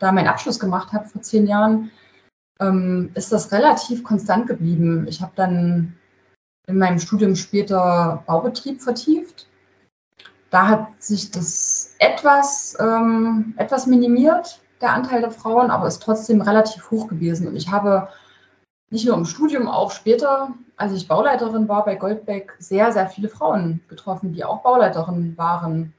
[0.00, 1.92] da meinen Abschluss gemacht habe vor zehn Jahren,
[2.60, 5.06] ähm, ist das relativ konstant geblieben.
[5.08, 5.96] Ich habe dann
[6.66, 9.46] in meinem Studium später Baubetrieb vertieft.
[10.50, 16.40] Da hat sich das etwas, ähm, etwas minimiert, der Anteil der Frauen, aber ist trotzdem
[16.40, 17.46] relativ hoch gewesen.
[17.46, 18.08] Und ich habe
[18.90, 23.28] nicht nur im Studium, auch später, als ich Bauleiterin war bei Goldbeck, sehr, sehr viele
[23.28, 25.94] Frauen getroffen, die auch Bauleiterinnen waren.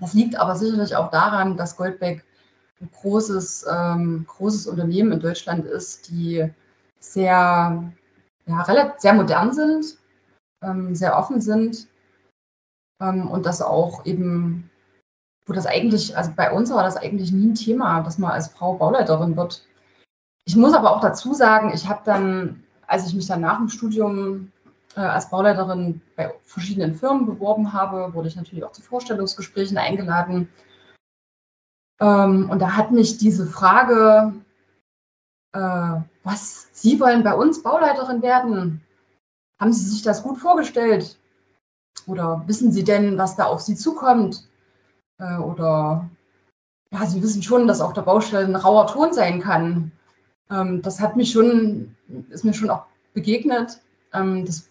[0.00, 2.24] Das liegt aber sicherlich auch daran, dass Goldbeck
[2.80, 6.44] ein großes, ähm, großes Unternehmen in Deutschland ist, die
[6.98, 7.84] sehr,
[8.46, 9.96] ja, relativ, sehr modern sind,
[10.60, 11.86] ähm, sehr offen sind
[13.00, 14.68] ähm, und das auch eben,
[15.46, 18.48] wo das eigentlich, also bei uns war das eigentlich nie ein Thema, dass man als
[18.48, 19.64] Frau Bauleiterin wird.
[20.44, 23.68] Ich muss aber auch dazu sagen, ich habe dann, als ich mich dann nach dem
[23.68, 24.52] Studium
[24.96, 30.48] äh, als Bauleiterin bei verschiedenen Firmen beworben habe, wurde ich natürlich auch zu Vorstellungsgesprächen eingeladen.
[32.00, 34.34] Ähm, und da hat mich diese Frage,
[35.52, 38.82] äh, was, Sie wollen bei uns Bauleiterin werden?
[39.60, 41.18] Haben Sie sich das gut vorgestellt?
[42.06, 44.48] Oder wissen Sie denn, was da auf Sie zukommt?
[45.18, 46.08] Äh, oder
[46.92, 49.92] ja, Sie wissen schon, dass auf der Baustelle ein rauer Ton sein kann.
[50.50, 51.94] Ähm, das hat mich schon,
[52.30, 53.80] ist mir schon auch begegnet.
[54.12, 54.68] Ähm, das,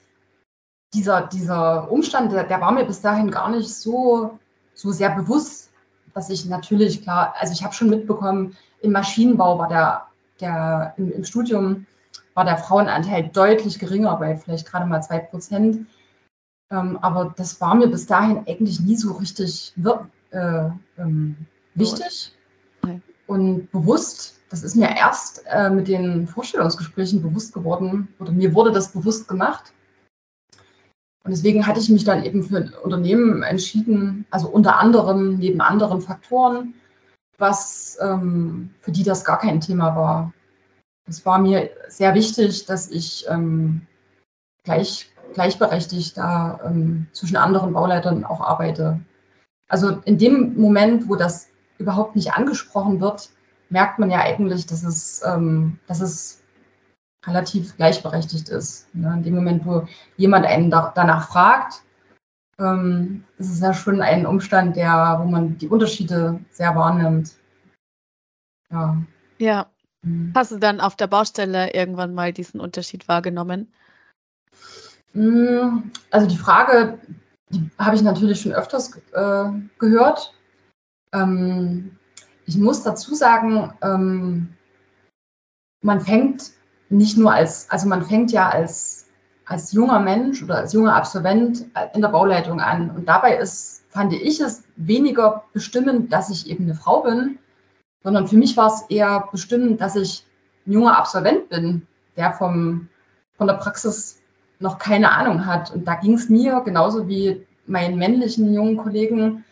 [0.93, 4.39] dieser, dieser Umstand, der, der war mir bis dahin gar nicht so,
[4.73, 5.65] so sehr bewusst
[6.15, 10.07] dass ich natürlich klar, also ich habe schon mitbekommen, im Maschinenbau war der,
[10.39, 11.85] der im, im, Studium
[12.33, 15.85] war der Frauenanteil deutlich geringer, bei vielleicht gerade mal zwei Prozent.
[16.71, 19.73] Ähm, aber das war mir bis dahin eigentlich nie so richtig
[20.31, 21.35] äh, ähm,
[21.75, 22.33] wichtig
[22.81, 23.01] okay.
[23.27, 24.34] und bewusst.
[24.49, 29.27] Das ist mir erst äh, mit den Vorstellungsgesprächen bewusst geworden oder mir wurde das bewusst
[29.27, 29.73] gemacht.
[31.23, 35.59] Und deswegen hatte ich mich dann eben für ein Unternehmen entschieden, also unter anderem neben
[35.59, 36.75] anderen Faktoren,
[37.39, 40.33] was ähm, für die das gar kein Thema war.
[41.07, 43.81] Es war mir sehr wichtig, dass ich ähm,
[44.63, 48.99] gleich, gleichberechtigt da ähm, zwischen anderen Bauleitern auch arbeite.
[49.67, 51.47] Also in dem Moment, wo das
[51.79, 53.29] überhaupt nicht angesprochen wird,
[53.69, 56.43] merkt man ja eigentlich, dass es, ähm, dass es
[57.25, 58.93] relativ gleichberechtigt ist.
[58.93, 59.13] Ne?
[59.17, 61.81] In dem Moment, wo jemand einen da, danach fragt,
[62.59, 67.33] ähm, ist es ja schon ein Umstand, der, wo man die Unterschiede sehr wahrnimmt.
[68.71, 68.97] Ja.
[69.37, 69.67] Ja.
[70.03, 70.31] Mhm.
[70.35, 73.73] Hast du dann auf der Baustelle irgendwann mal diesen Unterschied wahrgenommen?
[75.13, 76.99] Mm, also die Frage,
[77.49, 79.49] die habe ich natürlich schon öfters äh,
[79.79, 80.33] gehört.
[81.13, 81.97] Ähm,
[82.45, 84.49] ich muss dazu sagen, ähm,
[85.81, 86.51] man fängt
[86.89, 89.07] nicht nur als, also man fängt ja als,
[89.45, 92.91] als junger Mensch oder als junger Absolvent in der Bauleitung an.
[92.91, 97.39] Und dabei ist, fand ich es weniger bestimmend, dass ich eben eine Frau bin,
[98.03, 100.25] sondern für mich war es eher bestimmend, dass ich
[100.67, 102.87] ein junger Absolvent bin, der vom,
[103.37, 104.21] von der Praxis
[104.59, 105.71] noch keine Ahnung hat.
[105.71, 109.43] Und da ging es mir genauso wie meinen männlichen jungen Kollegen,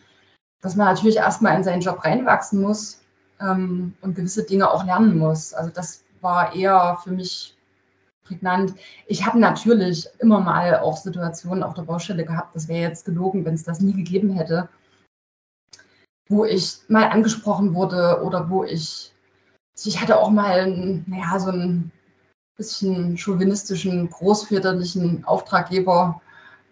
[0.64, 3.02] dass man natürlich erstmal in seinen Job reinwachsen muss
[3.38, 5.52] ähm, und gewisse Dinge auch lernen muss.
[5.52, 7.54] Also das war eher für mich
[8.24, 8.74] prägnant.
[9.06, 13.44] Ich habe natürlich immer mal auch Situationen auf der Baustelle gehabt, das wäre jetzt gelogen,
[13.44, 14.70] wenn es das nie gegeben hätte,
[16.30, 19.12] wo ich mal angesprochen wurde oder wo ich,
[19.84, 21.92] ich hatte auch mal, naja, so einen
[22.56, 26.22] bisschen chauvinistischen, großväterlichen Auftraggeber,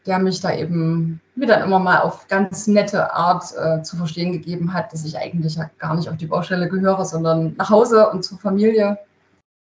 [0.07, 4.33] der mich da eben mir dann immer mal auf ganz nette Art äh, zu verstehen
[4.33, 8.11] gegeben hat, dass ich eigentlich ja gar nicht auf die Baustelle gehöre, sondern nach Hause
[8.11, 8.99] und zur Familie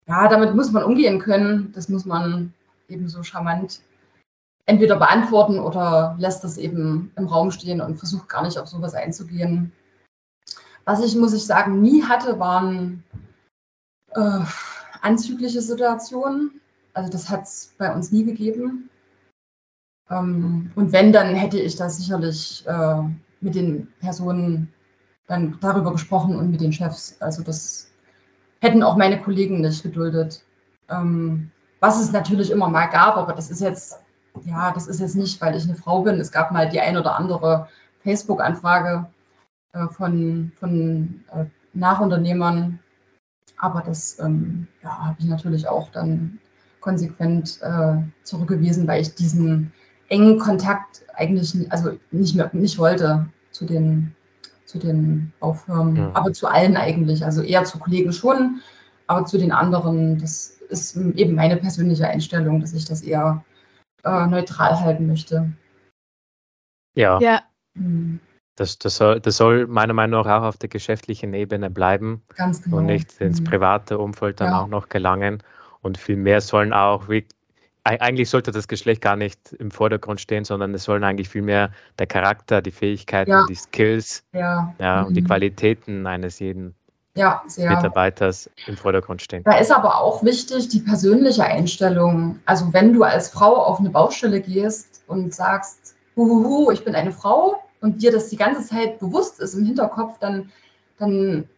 [0.08, 1.70] ja, damit muss man umgehen können.
[1.74, 2.54] Das muss man
[2.88, 3.80] eben so charmant
[4.64, 8.94] entweder beantworten oder lässt das eben im Raum stehen und versucht gar nicht auf sowas
[8.94, 9.72] einzugehen.
[10.84, 13.04] Was ich, muss ich sagen, nie hatte, waren
[14.14, 14.40] äh,
[15.02, 16.60] anzügliche Situationen.
[16.94, 18.88] Also das hat es bei uns nie gegeben.
[20.10, 23.02] Ähm, und wenn, dann hätte ich da sicherlich äh,
[23.40, 24.72] mit den Personen
[25.26, 27.16] dann darüber gesprochen und mit den Chefs.
[27.20, 27.90] Also das
[28.60, 30.42] hätten auch meine Kollegen nicht geduldet.
[30.88, 34.00] Ähm, was es natürlich immer mal gab, aber das ist jetzt,
[34.44, 36.18] ja, das ist jetzt nicht, weil ich eine Frau bin.
[36.18, 37.68] Es gab mal die ein oder andere
[38.02, 39.06] Facebook-Anfrage
[39.74, 41.44] äh, von, von äh,
[41.74, 42.80] Nachunternehmern.
[43.58, 46.38] Aber das ähm, ja, habe ich natürlich auch dann
[46.80, 49.72] konsequent äh, zurückgewiesen, weil ich diesen
[50.08, 54.14] engen Kontakt eigentlich also nicht mehr nicht wollte zu den
[54.68, 56.10] zu den Baufirmen, ja.
[56.12, 57.24] aber zu allen eigentlich.
[57.24, 58.60] Also eher zu Kollegen schon,
[59.06, 63.42] aber zu den anderen, das ist eben meine persönliche Einstellung, dass ich das eher
[64.04, 65.50] äh, neutral halten möchte.
[66.94, 67.18] Ja.
[67.20, 67.42] ja.
[67.76, 68.20] Hm.
[68.56, 72.62] Das, das, soll, das soll meiner Meinung nach auch auf der geschäftlichen Ebene bleiben Ganz
[72.62, 72.78] genau.
[72.78, 73.44] und nicht ins hm.
[73.44, 74.60] private Umfeld dann ja.
[74.60, 75.42] auch noch gelangen.
[75.80, 77.08] Und vielmehr sollen auch
[77.88, 82.06] eigentlich sollte das Geschlecht gar nicht im Vordergrund stehen, sondern es sollen eigentlich vielmehr der
[82.06, 83.46] Charakter, die Fähigkeiten, ja.
[83.48, 84.74] die Skills ja.
[84.78, 85.26] Ja, und die mhm.
[85.26, 86.74] Qualitäten eines jeden
[87.14, 89.42] ja, Mitarbeiters im Vordergrund stehen.
[89.44, 92.38] Da ist aber auch wichtig die persönliche Einstellung.
[92.44, 97.12] Also wenn du als Frau auf eine Baustelle gehst und sagst, huhuhu, ich bin eine
[97.12, 100.50] Frau und dir das die ganze Zeit bewusst ist im Hinterkopf, dann,
[100.98, 101.48] dann,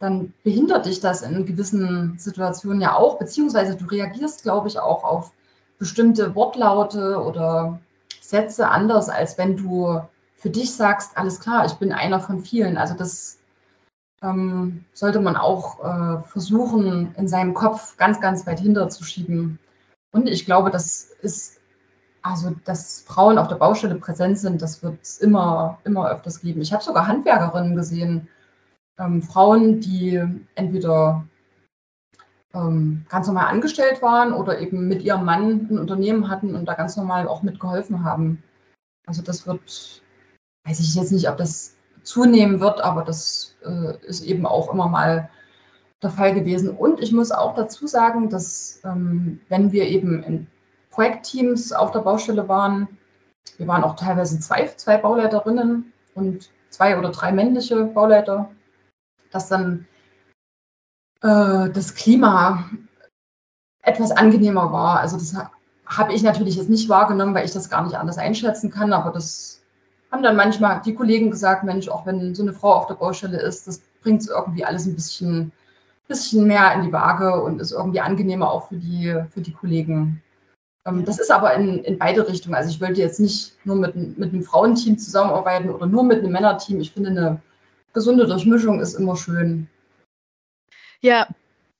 [0.00, 5.04] dann behindert dich das in gewissen Situationen ja auch, beziehungsweise du reagierst, glaube ich, auch
[5.04, 5.32] auf
[5.78, 7.80] bestimmte Wortlaute oder
[8.20, 10.00] Sätze anders, als wenn du
[10.36, 12.76] für dich sagst, alles klar, ich bin einer von vielen.
[12.76, 13.38] Also das
[14.22, 19.58] ähm, sollte man auch äh, versuchen, in seinem Kopf ganz, ganz weit hinterzuschieben.
[20.12, 21.60] Und ich glaube, das ist,
[22.22, 26.60] also dass Frauen auf der Baustelle präsent sind, das wird es immer, immer öfters geben.
[26.60, 28.28] Ich habe sogar Handwerkerinnen gesehen,
[28.98, 30.22] ähm, Frauen, die
[30.54, 31.24] entweder
[32.54, 36.74] ähm, ganz normal angestellt waren oder eben mit ihrem Mann ein Unternehmen hatten und da
[36.74, 38.42] ganz normal auch mitgeholfen haben.
[39.06, 40.02] Also das wird,
[40.64, 44.88] weiß ich jetzt nicht, ob das zunehmen wird, aber das äh, ist eben auch immer
[44.88, 45.28] mal
[46.02, 46.70] der Fall gewesen.
[46.70, 50.46] Und ich muss auch dazu sagen, dass ähm, wenn wir eben in
[50.90, 52.88] Projektteams auf der Baustelle waren,
[53.56, 58.50] wir waren auch teilweise zwei, zwei Bauleiterinnen und zwei oder drei männliche Bauleiter,
[59.30, 59.86] dass dann
[61.22, 62.68] äh, das Klima
[63.82, 65.00] etwas angenehmer war.
[65.00, 65.34] Also das
[65.86, 69.10] habe ich natürlich jetzt nicht wahrgenommen, weil ich das gar nicht anders einschätzen kann, aber
[69.10, 69.62] das
[70.10, 73.40] haben dann manchmal die Kollegen gesagt, Mensch, auch wenn so eine Frau auf der Baustelle
[73.40, 75.52] ist, das bringt es irgendwie alles ein bisschen,
[76.06, 80.22] bisschen mehr in die Waage und ist irgendwie angenehmer auch für die, für die Kollegen.
[80.86, 82.54] Ähm, das ist aber in, in beide Richtungen.
[82.54, 86.32] Also ich wollte jetzt nicht nur mit, mit einem Frauenteam zusammenarbeiten oder nur mit einem
[86.32, 86.80] Männerteam.
[86.80, 87.40] Ich finde, eine
[87.92, 89.68] gesunde Durchmischung ist immer schön.
[91.00, 91.26] Ja,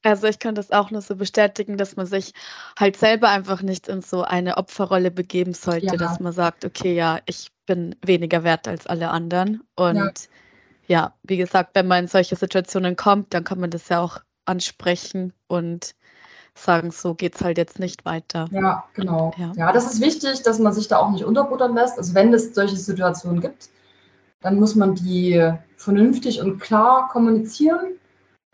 [0.05, 2.33] also ich kann das auch nur so bestätigen, dass man sich
[2.79, 5.97] halt selber einfach nicht in so eine Opferrolle begeben sollte, ja.
[5.97, 9.63] dass man sagt, okay, ja, ich bin weniger wert als alle anderen.
[9.75, 9.97] Und
[10.87, 11.03] ja.
[11.03, 14.21] ja, wie gesagt, wenn man in solche Situationen kommt, dann kann man das ja auch
[14.45, 15.95] ansprechen und
[16.55, 18.49] sagen, so geht es halt jetzt nicht weiter.
[18.51, 19.33] Ja, genau.
[19.37, 19.53] Ja.
[19.57, 21.99] ja, das ist wichtig, dass man sich da auch nicht unterbuttern lässt.
[21.99, 23.69] Also wenn es solche Situationen gibt,
[24.41, 27.99] dann muss man die vernünftig und klar kommunizieren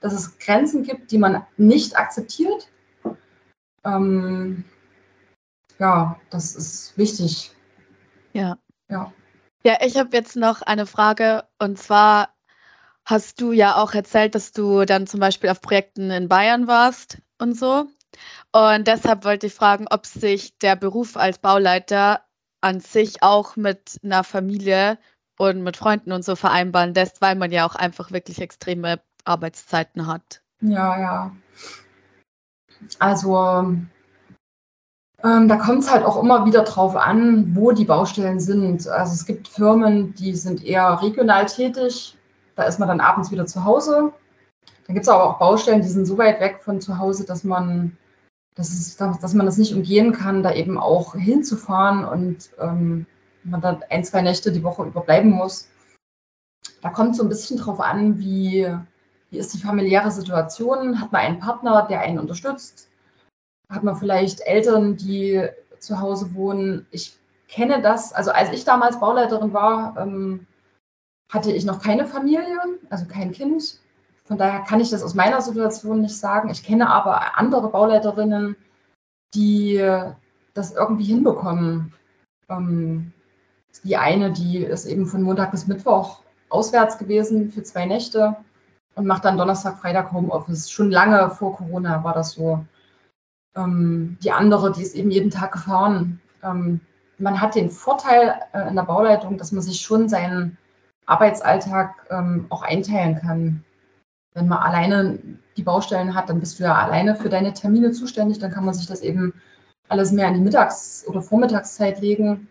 [0.05, 2.69] dass es Grenzen gibt, die man nicht akzeptiert.
[3.85, 4.63] Ähm,
[5.79, 7.53] ja, das ist wichtig.
[8.35, 8.59] Ja.
[8.91, 9.11] Ja,
[9.63, 12.29] ja ich habe jetzt noch eine Frage und zwar
[13.07, 17.23] hast du ja auch erzählt, dass du dann zum Beispiel auf Projekten in Bayern warst
[17.39, 17.87] und so.
[18.53, 22.21] Und deshalb wollte ich fragen, ob sich der Beruf als Bauleiter
[22.61, 24.99] an sich auch mit einer Familie
[25.39, 30.07] und mit Freunden und so vereinbaren lässt, weil man ja auch einfach wirklich extreme Arbeitszeiten
[30.07, 30.43] hat.
[30.61, 31.37] Ja, ja.
[32.99, 33.77] Also
[35.25, 38.87] Ähm, da kommt es halt auch immer wieder drauf an, wo die Baustellen sind.
[38.87, 42.15] Also es gibt Firmen, die sind eher regional tätig.
[42.57, 44.13] Da ist man dann abends wieder zu Hause.
[44.87, 47.43] Dann gibt es aber auch Baustellen, die sind so weit weg von zu Hause, dass
[47.43, 47.97] man,
[48.55, 53.07] dass, es, dass man das nicht umgehen kann, da eben auch hinzufahren und ähm,
[53.45, 55.69] man dann ein, zwei Nächte die Woche überbleiben muss.
[56.83, 58.71] Da kommt so ein bisschen drauf an, wie,
[59.35, 61.01] wie ist die familiäre Situation?
[61.01, 62.89] Hat man einen Partner, der einen unterstützt?
[63.71, 65.47] hat man vielleicht Eltern, die
[65.79, 66.87] zu Hause wohnen.
[66.91, 67.17] Ich
[67.49, 70.47] kenne das, also als ich damals Bauleiterin war, ähm,
[71.33, 72.59] hatte ich noch keine Familie,
[72.91, 73.81] also kein Kind.
[74.25, 76.51] Von daher kann ich das aus meiner Situation nicht sagen.
[76.51, 78.57] Ich kenne aber andere Bauleiterinnen,
[79.35, 79.79] die
[80.55, 81.93] das irgendwie hinbekommen.
[82.49, 83.13] Ähm,
[83.83, 88.37] die eine, die ist eben von Montag bis Mittwoch auswärts gewesen für zwei Nächte
[88.95, 90.71] und macht dann Donnerstag, Freitag Homeoffice.
[90.71, 92.65] Schon lange vor Corona war das so.
[93.57, 96.21] Ähm, die andere, die ist eben jeden Tag gefahren.
[96.43, 96.81] Ähm,
[97.19, 100.59] man hat den Vorteil äh, in der Bauleitung, dass man sich schon seinen
[101.07, 103.65] Arbeitsalltag ähm, auch einteilen kann.
[104.35, 105.19] Wenn man alleine
[105.57, 108.39] die Baustellen hat, dann bist du ja alleine für deine Termine zuständig.
[108.39, 109.35] Dann kann man sich das eben
[109.89, 112.49] alles mehr in die Mittags- oder Vormittagszeit legen.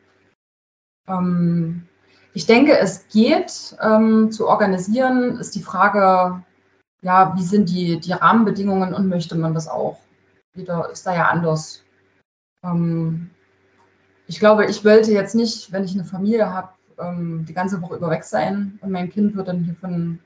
[1.07, 1.87] Ähm,
[2.34, 6.43] ich denke, es geht ähm, zu organisieren, ist die Frage,
[7.01, 9.97] ja, wie sind die, die Rahmenbedingungen und möchte man das auch?
[10.55, 11.84] jeder ist da ja anders.
[12.63, 13.29] Ähm,
[14.27, 16.69] ich glaube, ich wollte jetzt nicht, wenn ich eine Familie habe,
[16.99, 20.19] ähm, die ganze Woche über weg sein und mein Kind wird dann hier von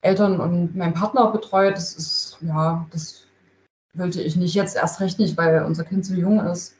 [0.00, 1.76] Eltern und meinem Partner betreut.
[1.76, 3.26] Das ist, ja, das
[3.94, 6.76] wollte ich nicht jetzt erst recht nicht, weil unser Kind so jung ist.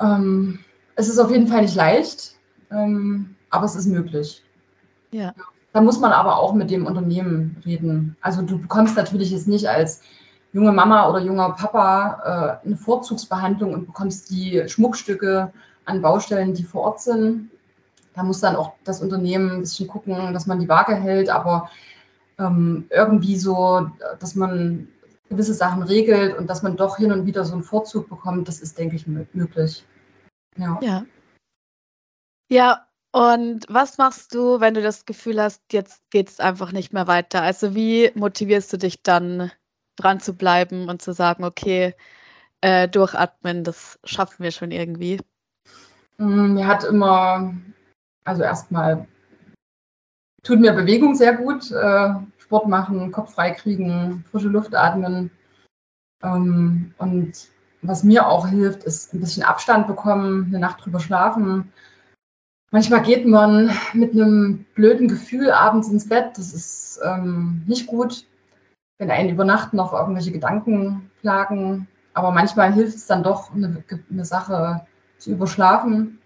[0.00, 0.60] Ähm,
[0.96, 2.36] es ist auf jeden Fall nicht leicht,
[2.72, 4.42] ähm, aber es ist möglich.
[5.10, 5.34] Ja.
[5.72, 8.16] Da muss man aber auch mit dem Unternehmen reden.
[8.20, 10.02] Also du bekommst natürlich jetzt nicht als
[10.52, 15.52] junge Mama oder junger Papa äh, eine Vorzugsbehandlung und bekommst die Schmuckstücke
[15.86, 17.50] an Baustellen, die vor Ort sind.
[18.14, 21.70] Da muss dann auch das Unternehmen ein bisschen gucken, dass man die Waage hält, aber
[22.38, 24.88] ähm, irgendwie so, dass man
[25.30, 28.60] gewisse Sachen regelt und dass man doch hin und wieder so einen Vorzug bekommt, das
[28.60, 29.86] ist, denke ich, möglich.
[30.58, 30.78] Ja.
[30.82, 31.04] ja.
[32.52, 36.92] Ja, und was machst du, wenn du das Gefühl hast, jetzt geht es einfach nicht
[36.92, 37.40] mehr weiter?
[37.40, 39.50] Also wie motivierst du dich dann
[39.96, 41.94] dran zu bleiben und zu sagen, okay,
[42.60, 45.18] äh, durchatmen, das schaffen wir schon irgendwie?
[46.18, 47.54] Mm, mir hat immer,
[48.24, 49.08] also erstmal
[50.42, 55.30] tut mir Bewegung sehr gut, äh, Sport machen, Kopf frei kriegen, frische Luft atmen.
[56.22, 57.32] Ähm, und
[57.80, 61.72] was mir auch hilft, ist ein bisschen Abstand bekommen, eine Nacht drüber schlafen.
[62.72, 66.30] Manchmal geht man mit einem blöden Gefühl abends ins Bett.
[66.36, 68.24] Das ist ähm, nicht gut
[69.02, 71.88] wenn einen über Nacht noch irgendwelche Gedanken plagen.
[72.14, 74.86] Aber manchmal hilft es dann doch, eine, eine Sache
[75.18, 76.20] zu überschlafen.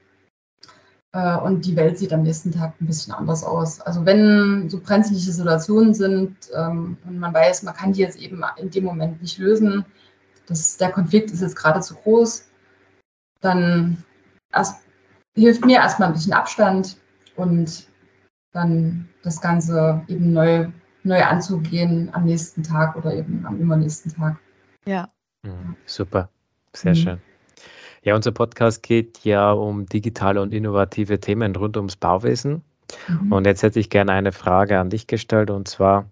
[1.12, 3.80] Äh, und die Welt sieht am nächsten Tag ein bisschen anders aus.
[3.80, 8.42] Also wenn so brenzliche Situationen sind ähm, und man weiß, man kann die jetzt eben
[8.58, 9.86] in dem Moment nicht lösen,
[10.46, 12.46] das, der Konflikt ist jetzt gerade zu groß,
[13.40, 14.04] dann
[14.52, 14.82] erst,
[15.36, 16.96] hilft mir erstmal ein bisschen Abstand
[17.36, 17.86] und
[18.52, 20.66] dann das Ganze eben neu
[21.06, 24.36] neu anzugehen am nächsten Tag oder eben am übernächsten Tag.
[24.86, 25.08] Ja.
[25.42, 26.28] Mhm, super,
[26.72, 26.96] sehr mhm.
[26.96, 27.18] schön.
[28.02, 32.62] Ja, unser Podcast geht ja um digitale und innovative Themen rund ums Bauwesen.
[33.08, 33.32] Mhm.
[33.32, 36.06] Und jetzt hätte ich gerne eine Frage an dich gestellt und zwar,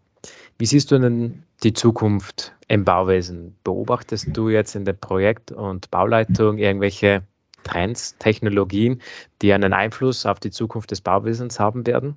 [0.59, 3.57] wie siehst du denn die Zukunft im Bauwesen?
[3.64, 7.22] Beobachtest du jetzt in der Projekt- und Bauleitung irgendwelche
[7.65, 9.01] Trends, Technologien,
[9.43, 12.17] die einen Einfluss auf die Zukunft des Bauwesens haben werden?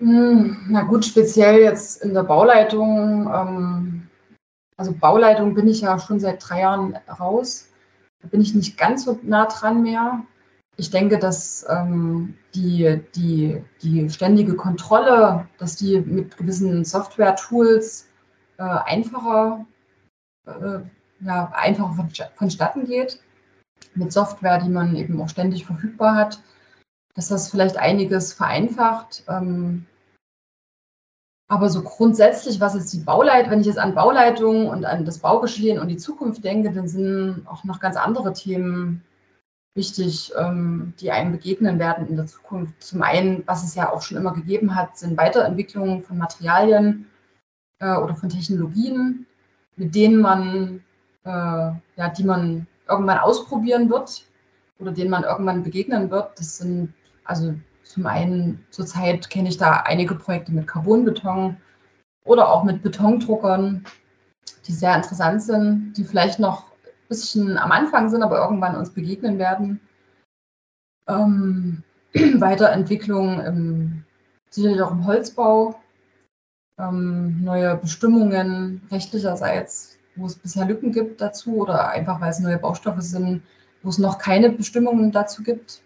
[0.00, 3.30] Hm, na gut, speziell jetzt in der Bauleitung.
[3.32, 4.08] Ähm,
[4.76, 7.68] also Bauleitung bin ich ja schon seit drei Jahren raus.
[8.20, 10.24] Da bin ich nicht ganz so nah dran mehr.
[10.76, 18.08] Ich denke, dass ähm, die, die, die ständige Kontrolle, dass die mit gewissen Software-Tools
[18.58, 19.64] äh, einfacher,
[20.46, 20.80] äh,
[21.24, 23.20] ja, einfacher vonstatten geht.
[23.94, 26.40] Mit Software, die man eben auch ständig verfügbar hat
[27.14, 29.24] dass das vielleicht einiges vereinfacht.
[29.28, 29.86] Ähm,
[31.48, 35.18] aber so grundsätzlich, was ist die Bauleitung, wenn ich jetzt an Bauleitung und an das
[35.18, 39.04] Baugeschehen und die Zukunft denke, dann sind auch noch ganz andere Themen
[39.76, 42.82] wichtig, ähm, die einem begegnen werden in der Zukunft.
[42.82, 47.06] Zum einen, was es ja auch schon immer gegeben hat, sind Weiterentwicklungen von Materialien
[47.80, 49.26] äh, oder von Technologien,
[49.76, 50.82] mit denen man,
[51.24, 54.24] äh, ja, die man irgendwann ausprobieren wird
[54.78, 56.38] oder denen man irgendwann begegnen wird.
[56.38, 56.92] Das sind
[57.24, 61.56] also zum einen zurzeit kenne ich da einige Projekte mit Carbonbeton
[62.24, 63.84] oder auch mit Betondruckern.
[64.66, 68.90] die sehr interessant sind, die vielleicht noch ein bisschen am Anfang sind, aber irgendwann uns
[68.90, 69.80] begegnen werden.
[71.06, 71.82] Ähm,
[72.14, 74.04] Weiterentwicklung im,
[74.50, 75.78] sicherlich auch im Holzbau,
[76.78, 82.58] ähm, neue Bestimmungen rechtlicherseits, wo es bisher Lücken gibt dazu oder einfach weil es neue
[82.58, 83.42] Baustoffe sind,
[83.82, 85.82] wo es noch keine Bestimmungen dazu gibt.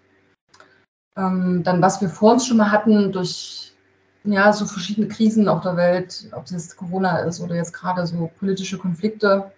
[1.17, 3.69] Ähm, dann, was wir vor uns schon mal hatten, durch
[4.25, 8.07] ja, so verschiedene Krisen auf der Welt, ob es jetzt Corona ist oder jetzt gerade
[8.07, 9.53] so politische Konflikte,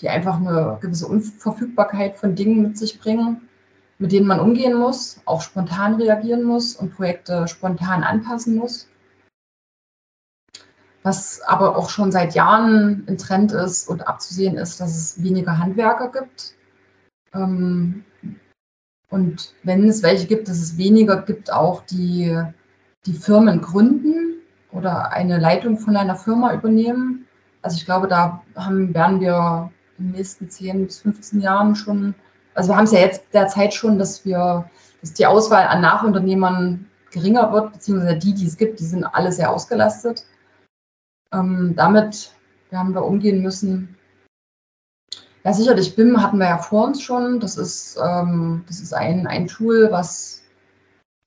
[0.00, 3.48] die einfach eine gewisse Unverfügbarkeit von Dingen mit sich bringen,
[3.98, 8.88] mit denen man umgehen muss, auch spontan reagieren muss und Projekte spontan anpassen muss.
[11.02, 15.58] Was aber auch schon seit Jahren ein Trend ist und abzusehen ist, dass es weniger
[15.58, 16.54] Handwerker gibt.
[17.34, 18.04] Ähm,
[19.10, 22.40] und wenn es welche gibt, dass es weniger gibt, auch die
[23.06, 24.40] die Firmen gründen
[24.70, 27.26] oder eine Leitung von einer Firma übernehmen.
[27.60, 32.14] Also ich glaube, da haben, werden wir in den nächsten 10 bis 15 Jahren schon,
[32.54, 34.68] also wir haben es ja jetzt derzeit schon, dass wir,
[35.00, 39.32] dass die Auswahl an Nachunternehmern geringer wird, beziehungsweise die, die es gibt, die sind alle
[39.32, 40.24] sehr ausgelastet.
[41.32, 42.32] Ähm, damit
[42.70, 43.96] werden wir umgehen müssen.
[45.44, 47.40] Ja, sicherlich BIM hatten wir ja vor uns schon.
[47.40, 50.42] Das ist, ähm, das ist ein, ein Tool, was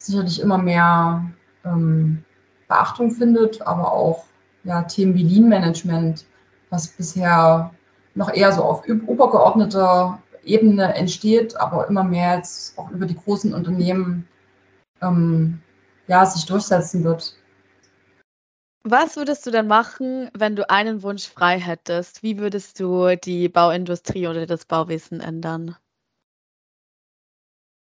[0.02, 1.26] sicherlich immer mehr
[1.66, 2.24] ähm,
[2.68, 4.26] Beachtung findet, aber auch
[4.64, 6.26] ja, Themen wie Lean Management,
[6.70, 7.72] was bisher
[8.16, 13.54] noch eher so auf übergeordneter Ebene entsteht, aber immer mehr jetzt auch über die großen
[13.54, 14.28] Unternehmen
[15.02, 15.62] ähm,
[16.08, 17.36] ja, sich durchsetzen wird.
[18.88, 22.22] Was würdest du dann machen, wenn du einen Wunsch frei hättest?
[22.22, 25.76] Wie würdest du die Bauindustrie oder das Bauwesen ändern?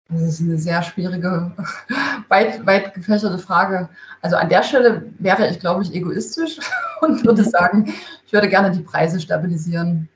[0.08, 1.52] Das ist eine sehr schwierige,
[2.30, 3.90] weit, weit gefächerte Frage.
[4.22, 6.58] Also an der Stelle wäre ich, glaube ich, egoistisch
[7.02, 7.94] und würde sagen,
[8.26, 10.08] ich würde gerne die Preise stabilisieren.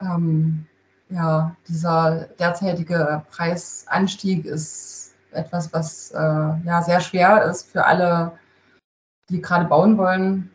[0.00, 0.64] Ähm,
[1.10, 8.32] ja, dieser derzeitige Preisanstieg ist etwas, was äh, ja sehr schwer ist für alle,
[9.30, 10.50] die gerade bauen wollen.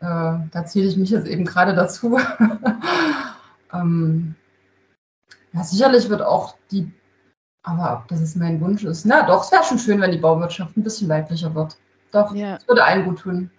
[0.00, 2.18] Äh, da zähle ich mich jetzt eben gerade dazu.
[3.72, 4.34] ähm,
[5.52, 6.92] ja, sicherlich wird auch die
[7.62, 10.18] aber ob das ist mein Wunsch ist, na doch, es wäre schon schön, wenn die
[10.18, 11.76] Bauwirtschaft ein bisschen weiblicher wird.
[12.10, 12.54] Doch, ja.
[12.54, 13.50] das würde allen gut tun.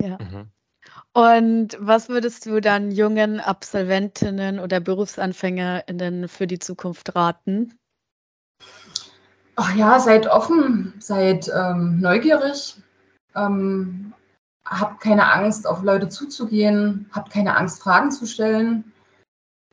[0.00, 0.18] Ja.
[0.18, 0.50] Mhm.
[1.14, 7.74] Und was würdest du dann jungen Absolventinnen oder BerufsanfängerInnen für die Zukunft raten?
[9.56, 12.76] Ach ja, seid offen, seid ähm, neugierig,
[13.34, 14.12] ähm,
[14.64, 18.92] habt keine Angst, auf Leute zuzugehen, habt keine Angst, Fragen zu stellen.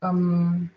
[0.02, 0.70] Ähm,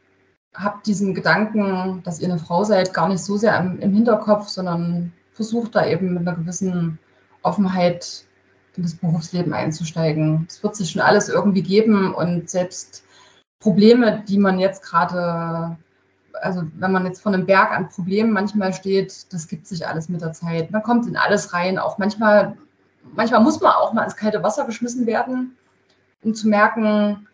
[0.53, 4.49] habt diesen Gedanken, dass ihr eine Frau seid, gar nicht so sehr im, im Hinterkopf,
[4.49, 6.99] sondern versucht da eben mit einer gewissen
[7.41, 8.25] Offenheit
[8.75, 10.45] in das Berufsleben einzusteigen.
[10.49, 13.03] Es wird sich schon alles irgendwie geben und selbst
[13.59, 15.77] Probleme, die man jetzt gerade,
[16.41, 20.09] also wenn man jetzt vor einem Berg an Problemen manchmal steht, das gibt sich alles
[20.09, 20.71] mit der Zeit.
[20.71, 21.79] Man kommt in alles rein.
[21.79, 22.57] Auch manchmal,
[23.11, 25.57] manchmal muss man auch mal ins kalte Wasser geschmissen werden,
[26.23, 27.27] um zu merken,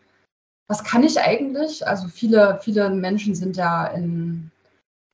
[0.66, 1.86] was kann ich eigentlich?
[1.86, 4.50] Also viele, viele Menschen sind ja in,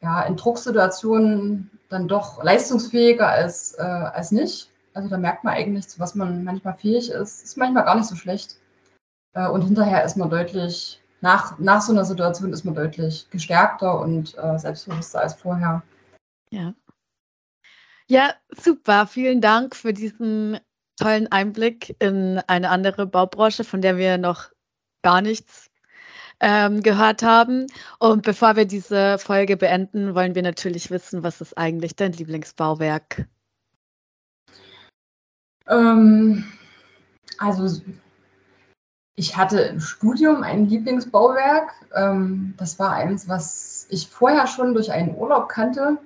[0.02, 4.70] ja, in Drucksituationen dann doch leistungsfähiger als, äh, als nicht.
[4.92, 7.42] Also da merkt man eigentlich, zu was man manchmal fähig ist.
[7.42, 8.56] Ist manchmal gar nicht so schlecht.
[9.34, 14.00] Äh, und hinterher ist man deutlich, nach, nach so einer Situation ist man deutlich gestärkter
[14.00, 15.82] und äh, selbstbewusster als vorher.
[16.50, 16.74] Ja.
[18.08, 19.06] Ja, super.
[19.06, 20.60] Vielen Dank für diesen
[20.96, 24.50] tollen Einblick in eine andere Baubranche, von der wir noch
[25.02, 25.70] gar nichts
[26.40, 27.66] ähm, gehört haben.
[27.98, 33.26] Und bevor wir diese Folge beenden, wollen wir natürlich wissen, was ist eigentlich dein Lieblingsbauwerk?
[35.68, 36.44] Ähm,
[37.38, 37.82] also
[39.16, 41.72] ich hatte im Studium ein Lieblingsbauwerk.
[41.94, 45.98] Ähm, das war eins, was ich vorher schon durch einen Urlaub kannte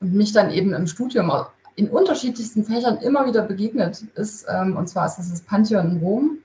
[0.00, 1.30] mich dann eben im Studium
[1.76, 4.46] in unterschiedlichsten Fächern immer wieder begegnet ist.
[4.48, 6.38] Ähm, und zwar ist das das Pantheon in Rom.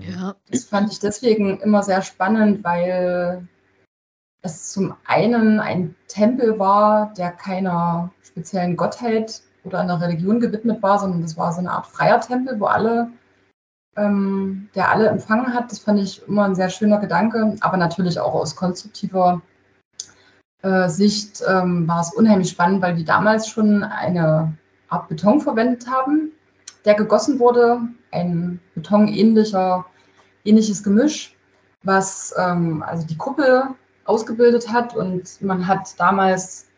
[0.00, 0.34] Ja.
[0.50, 3.48] Das fand ich deswegen immer sehr spannend, weil
[4.42, 10.98] es zum einen ein Tempel war, der keiner speziellen Gottheit oder einer Religion gewidmet war,
[10.98, 13.10] sondern das war so eine Art freier Tempel, wo alle,
[13.96, 15.70] ähm, der alle empfangen hat.
[15.70, 19.42] Das fand ich immer ein sehr schöner Gedanke, aber natürlich auch aus konstruktiver
[20.88, 24.52] Sicht ähm, war es unheimlich spannend, weil die damals schon eine
[24.88, 26.32] Art Beton verwendet haben,
[26.84, 27.80] der gegossen wurde,
[28.10, 29.84] ein betonähnlicher,
[30.44, 31.36] ähnliches Gemisch,
[31.84, 33.68] was ähm, also die Kuppel
[34.04, 34.96] ausgebildet hat.
[34.96, 36.68] Und man hat damals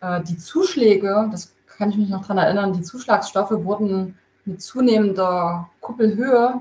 [0.00, 5.70] äh, die Zuschläge, das kann ich mich noch daran erinnern, die Zuschlagsstoffe wurden mit zunehmender
[5.80, 6.60] Kuppelhöhe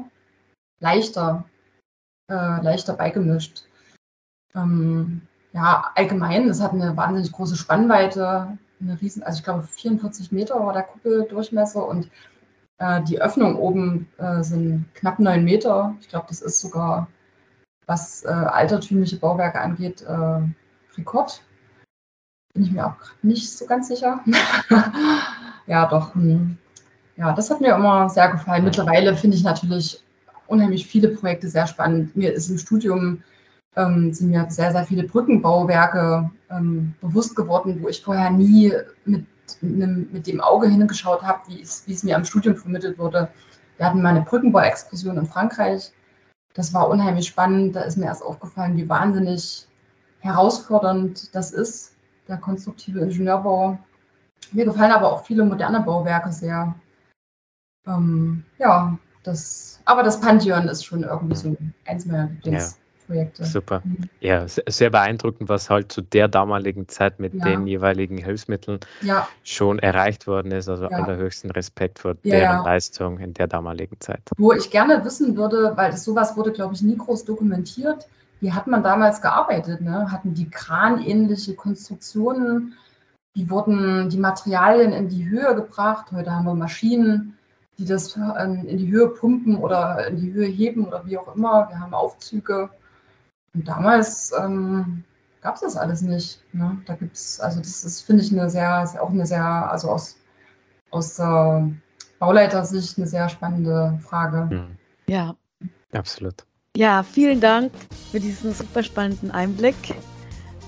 [0.80, 1.46] leichter.
[2.30, 3.64] äh, leichter beigemischt.
[4.56, 5.22] Ähm,
[5.54, 10.60] ja, allgemein, das hat eine wahnsinnig große Spannweite, eine riesen, also ich glaube 44 Meter
[10.60, 12.10] war der Kuppeldurchmesser und
[12.80, 15.96] äh, die Öffnung oben äh, sind knapp 9 Meter.
[16.02, 17.08] Ich glaube, das ist sogar,
[17.86, 20.40] was äh, altertümliche Bauwerke angeht, äh,
[20.98, 21.42] Rekord.
[22.54, 24.24] Bin ich mir auch nicht so ganz sicher.
[25.68, 26.14] ja, doch.
[26.16, 26.58] Hm.
[27.16, 28.64] Ja, das hat mir immer sehr gefallen.
[28.64, 30.04] Mittlerweile finde ich natürlich
[30.48, 32.16] unheimlich viele Projekte sehr spannend.
[32.16, 33.24] Mir ist im Studium
[33.76, 38.74] ähm, sind mir sehr, sehr viele Brückenbauwerke ähm, bewusst geworden, wo ich vorher nie
[39.06, 39.26] mit,
[39.62, 43.30] einem, mit dem Auge hingeschaut habe, wie es, wie es mir am Studium vermittelt wurde.
[43.78, 45.92] Wir hatten mal eine Brückenbauexkursion in Frankreich.
[46.54, 47.76] Das war unheimlich spannend.
[47.76, 49.68] Da ist mir erst aufgefallen, wie wahnsinnig
[50.20, 51.96] herausfordernd das ist,
[52.28, 53.78] der konstruktive Ingenieurbau.
[54.52, 56.76] Mir gefallen aber auch viele moderne Bauwerke sehr.
[57.88, 61.56] Ähm, ja, das, aber das Pantheon ist schon irgendwie so
[61.86, 62.78] eins meiner Lieblingsprojekte.
[62.78, 62.83] Ja,
[63.34, 63.82] super.
[63.84, 64.10] Mhm.
[64.20, 67.46] Ja, sehr beeindruckend, was halt zu der damaligen Zeit mit ja.
[67.46, 69.28] den jeweiligen Hilfsmitteln ja.
[69.44, 70.70] schon erreicht worden ist.
[70.70, 74.22] Also allerhöchsten Respekt vor deren Leistung in der damaligen Zeit.
[74.38, 78.08] Wo ich gerne wissen würde, weil sowas wurde, glaube ich, nie groß dokumentiert,
[78.44, 79.80] wie hat man damals gearbeitet?
[79.80, 80.12] Ne?
[80.12, 82.74] Hatten die kranähnliche Konstruktionen?
[83.34, 86.12] Wie wurden die Materialien in die Höhe gebracht?
[86.12, 87.38] Heute haben wir Maschinen,
[87.78, 91.34] die das ähm, in die Höhe pumpen oder in die Höhe heben oder wie auch
[91.34, 91.70] immer.
[91.70, 92.70] Wir haben Aufzüge.
[93.54, 95.04] Und damals ähm,
[95.42, 96.40] gab es das alles nicht.
[96.54, 96.78] Ne?
[96.86, 100.16] Da gibt es, also das ist, finde ich, eine sehr, auch eine sehr, also aus,
[100.92, 101.62] aus äh,
[102.20, 104.50] Bauleitersicht eine sehr spannende Frage.
[104.50, 104.78] Hm.
[105.08, 105.36] Ja,
[105.94, 106.46] absolut.
[106.76, 107.72] Ja, vielen Dank
[108.12, 109.76] für diesen super spannenden Einblick.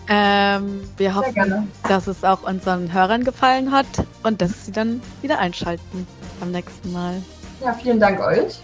[0.07, 3.87] Ähm, wir hoffen, dass es auch unseren Hörern gefallen hat
[4.21, 6.05] und dass sie dann wieder einschalten
[6.39, 7.23] beim nächsten Mal.
[7.63, 8.59] Ja, vielen Dank euch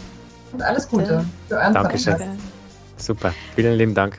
[0.52, 2.14] und alles Gute für euren Dankeschön.
[2.14, 2.61] Podcast.
[3.02, 4.18] Super, vielen lieben Dank.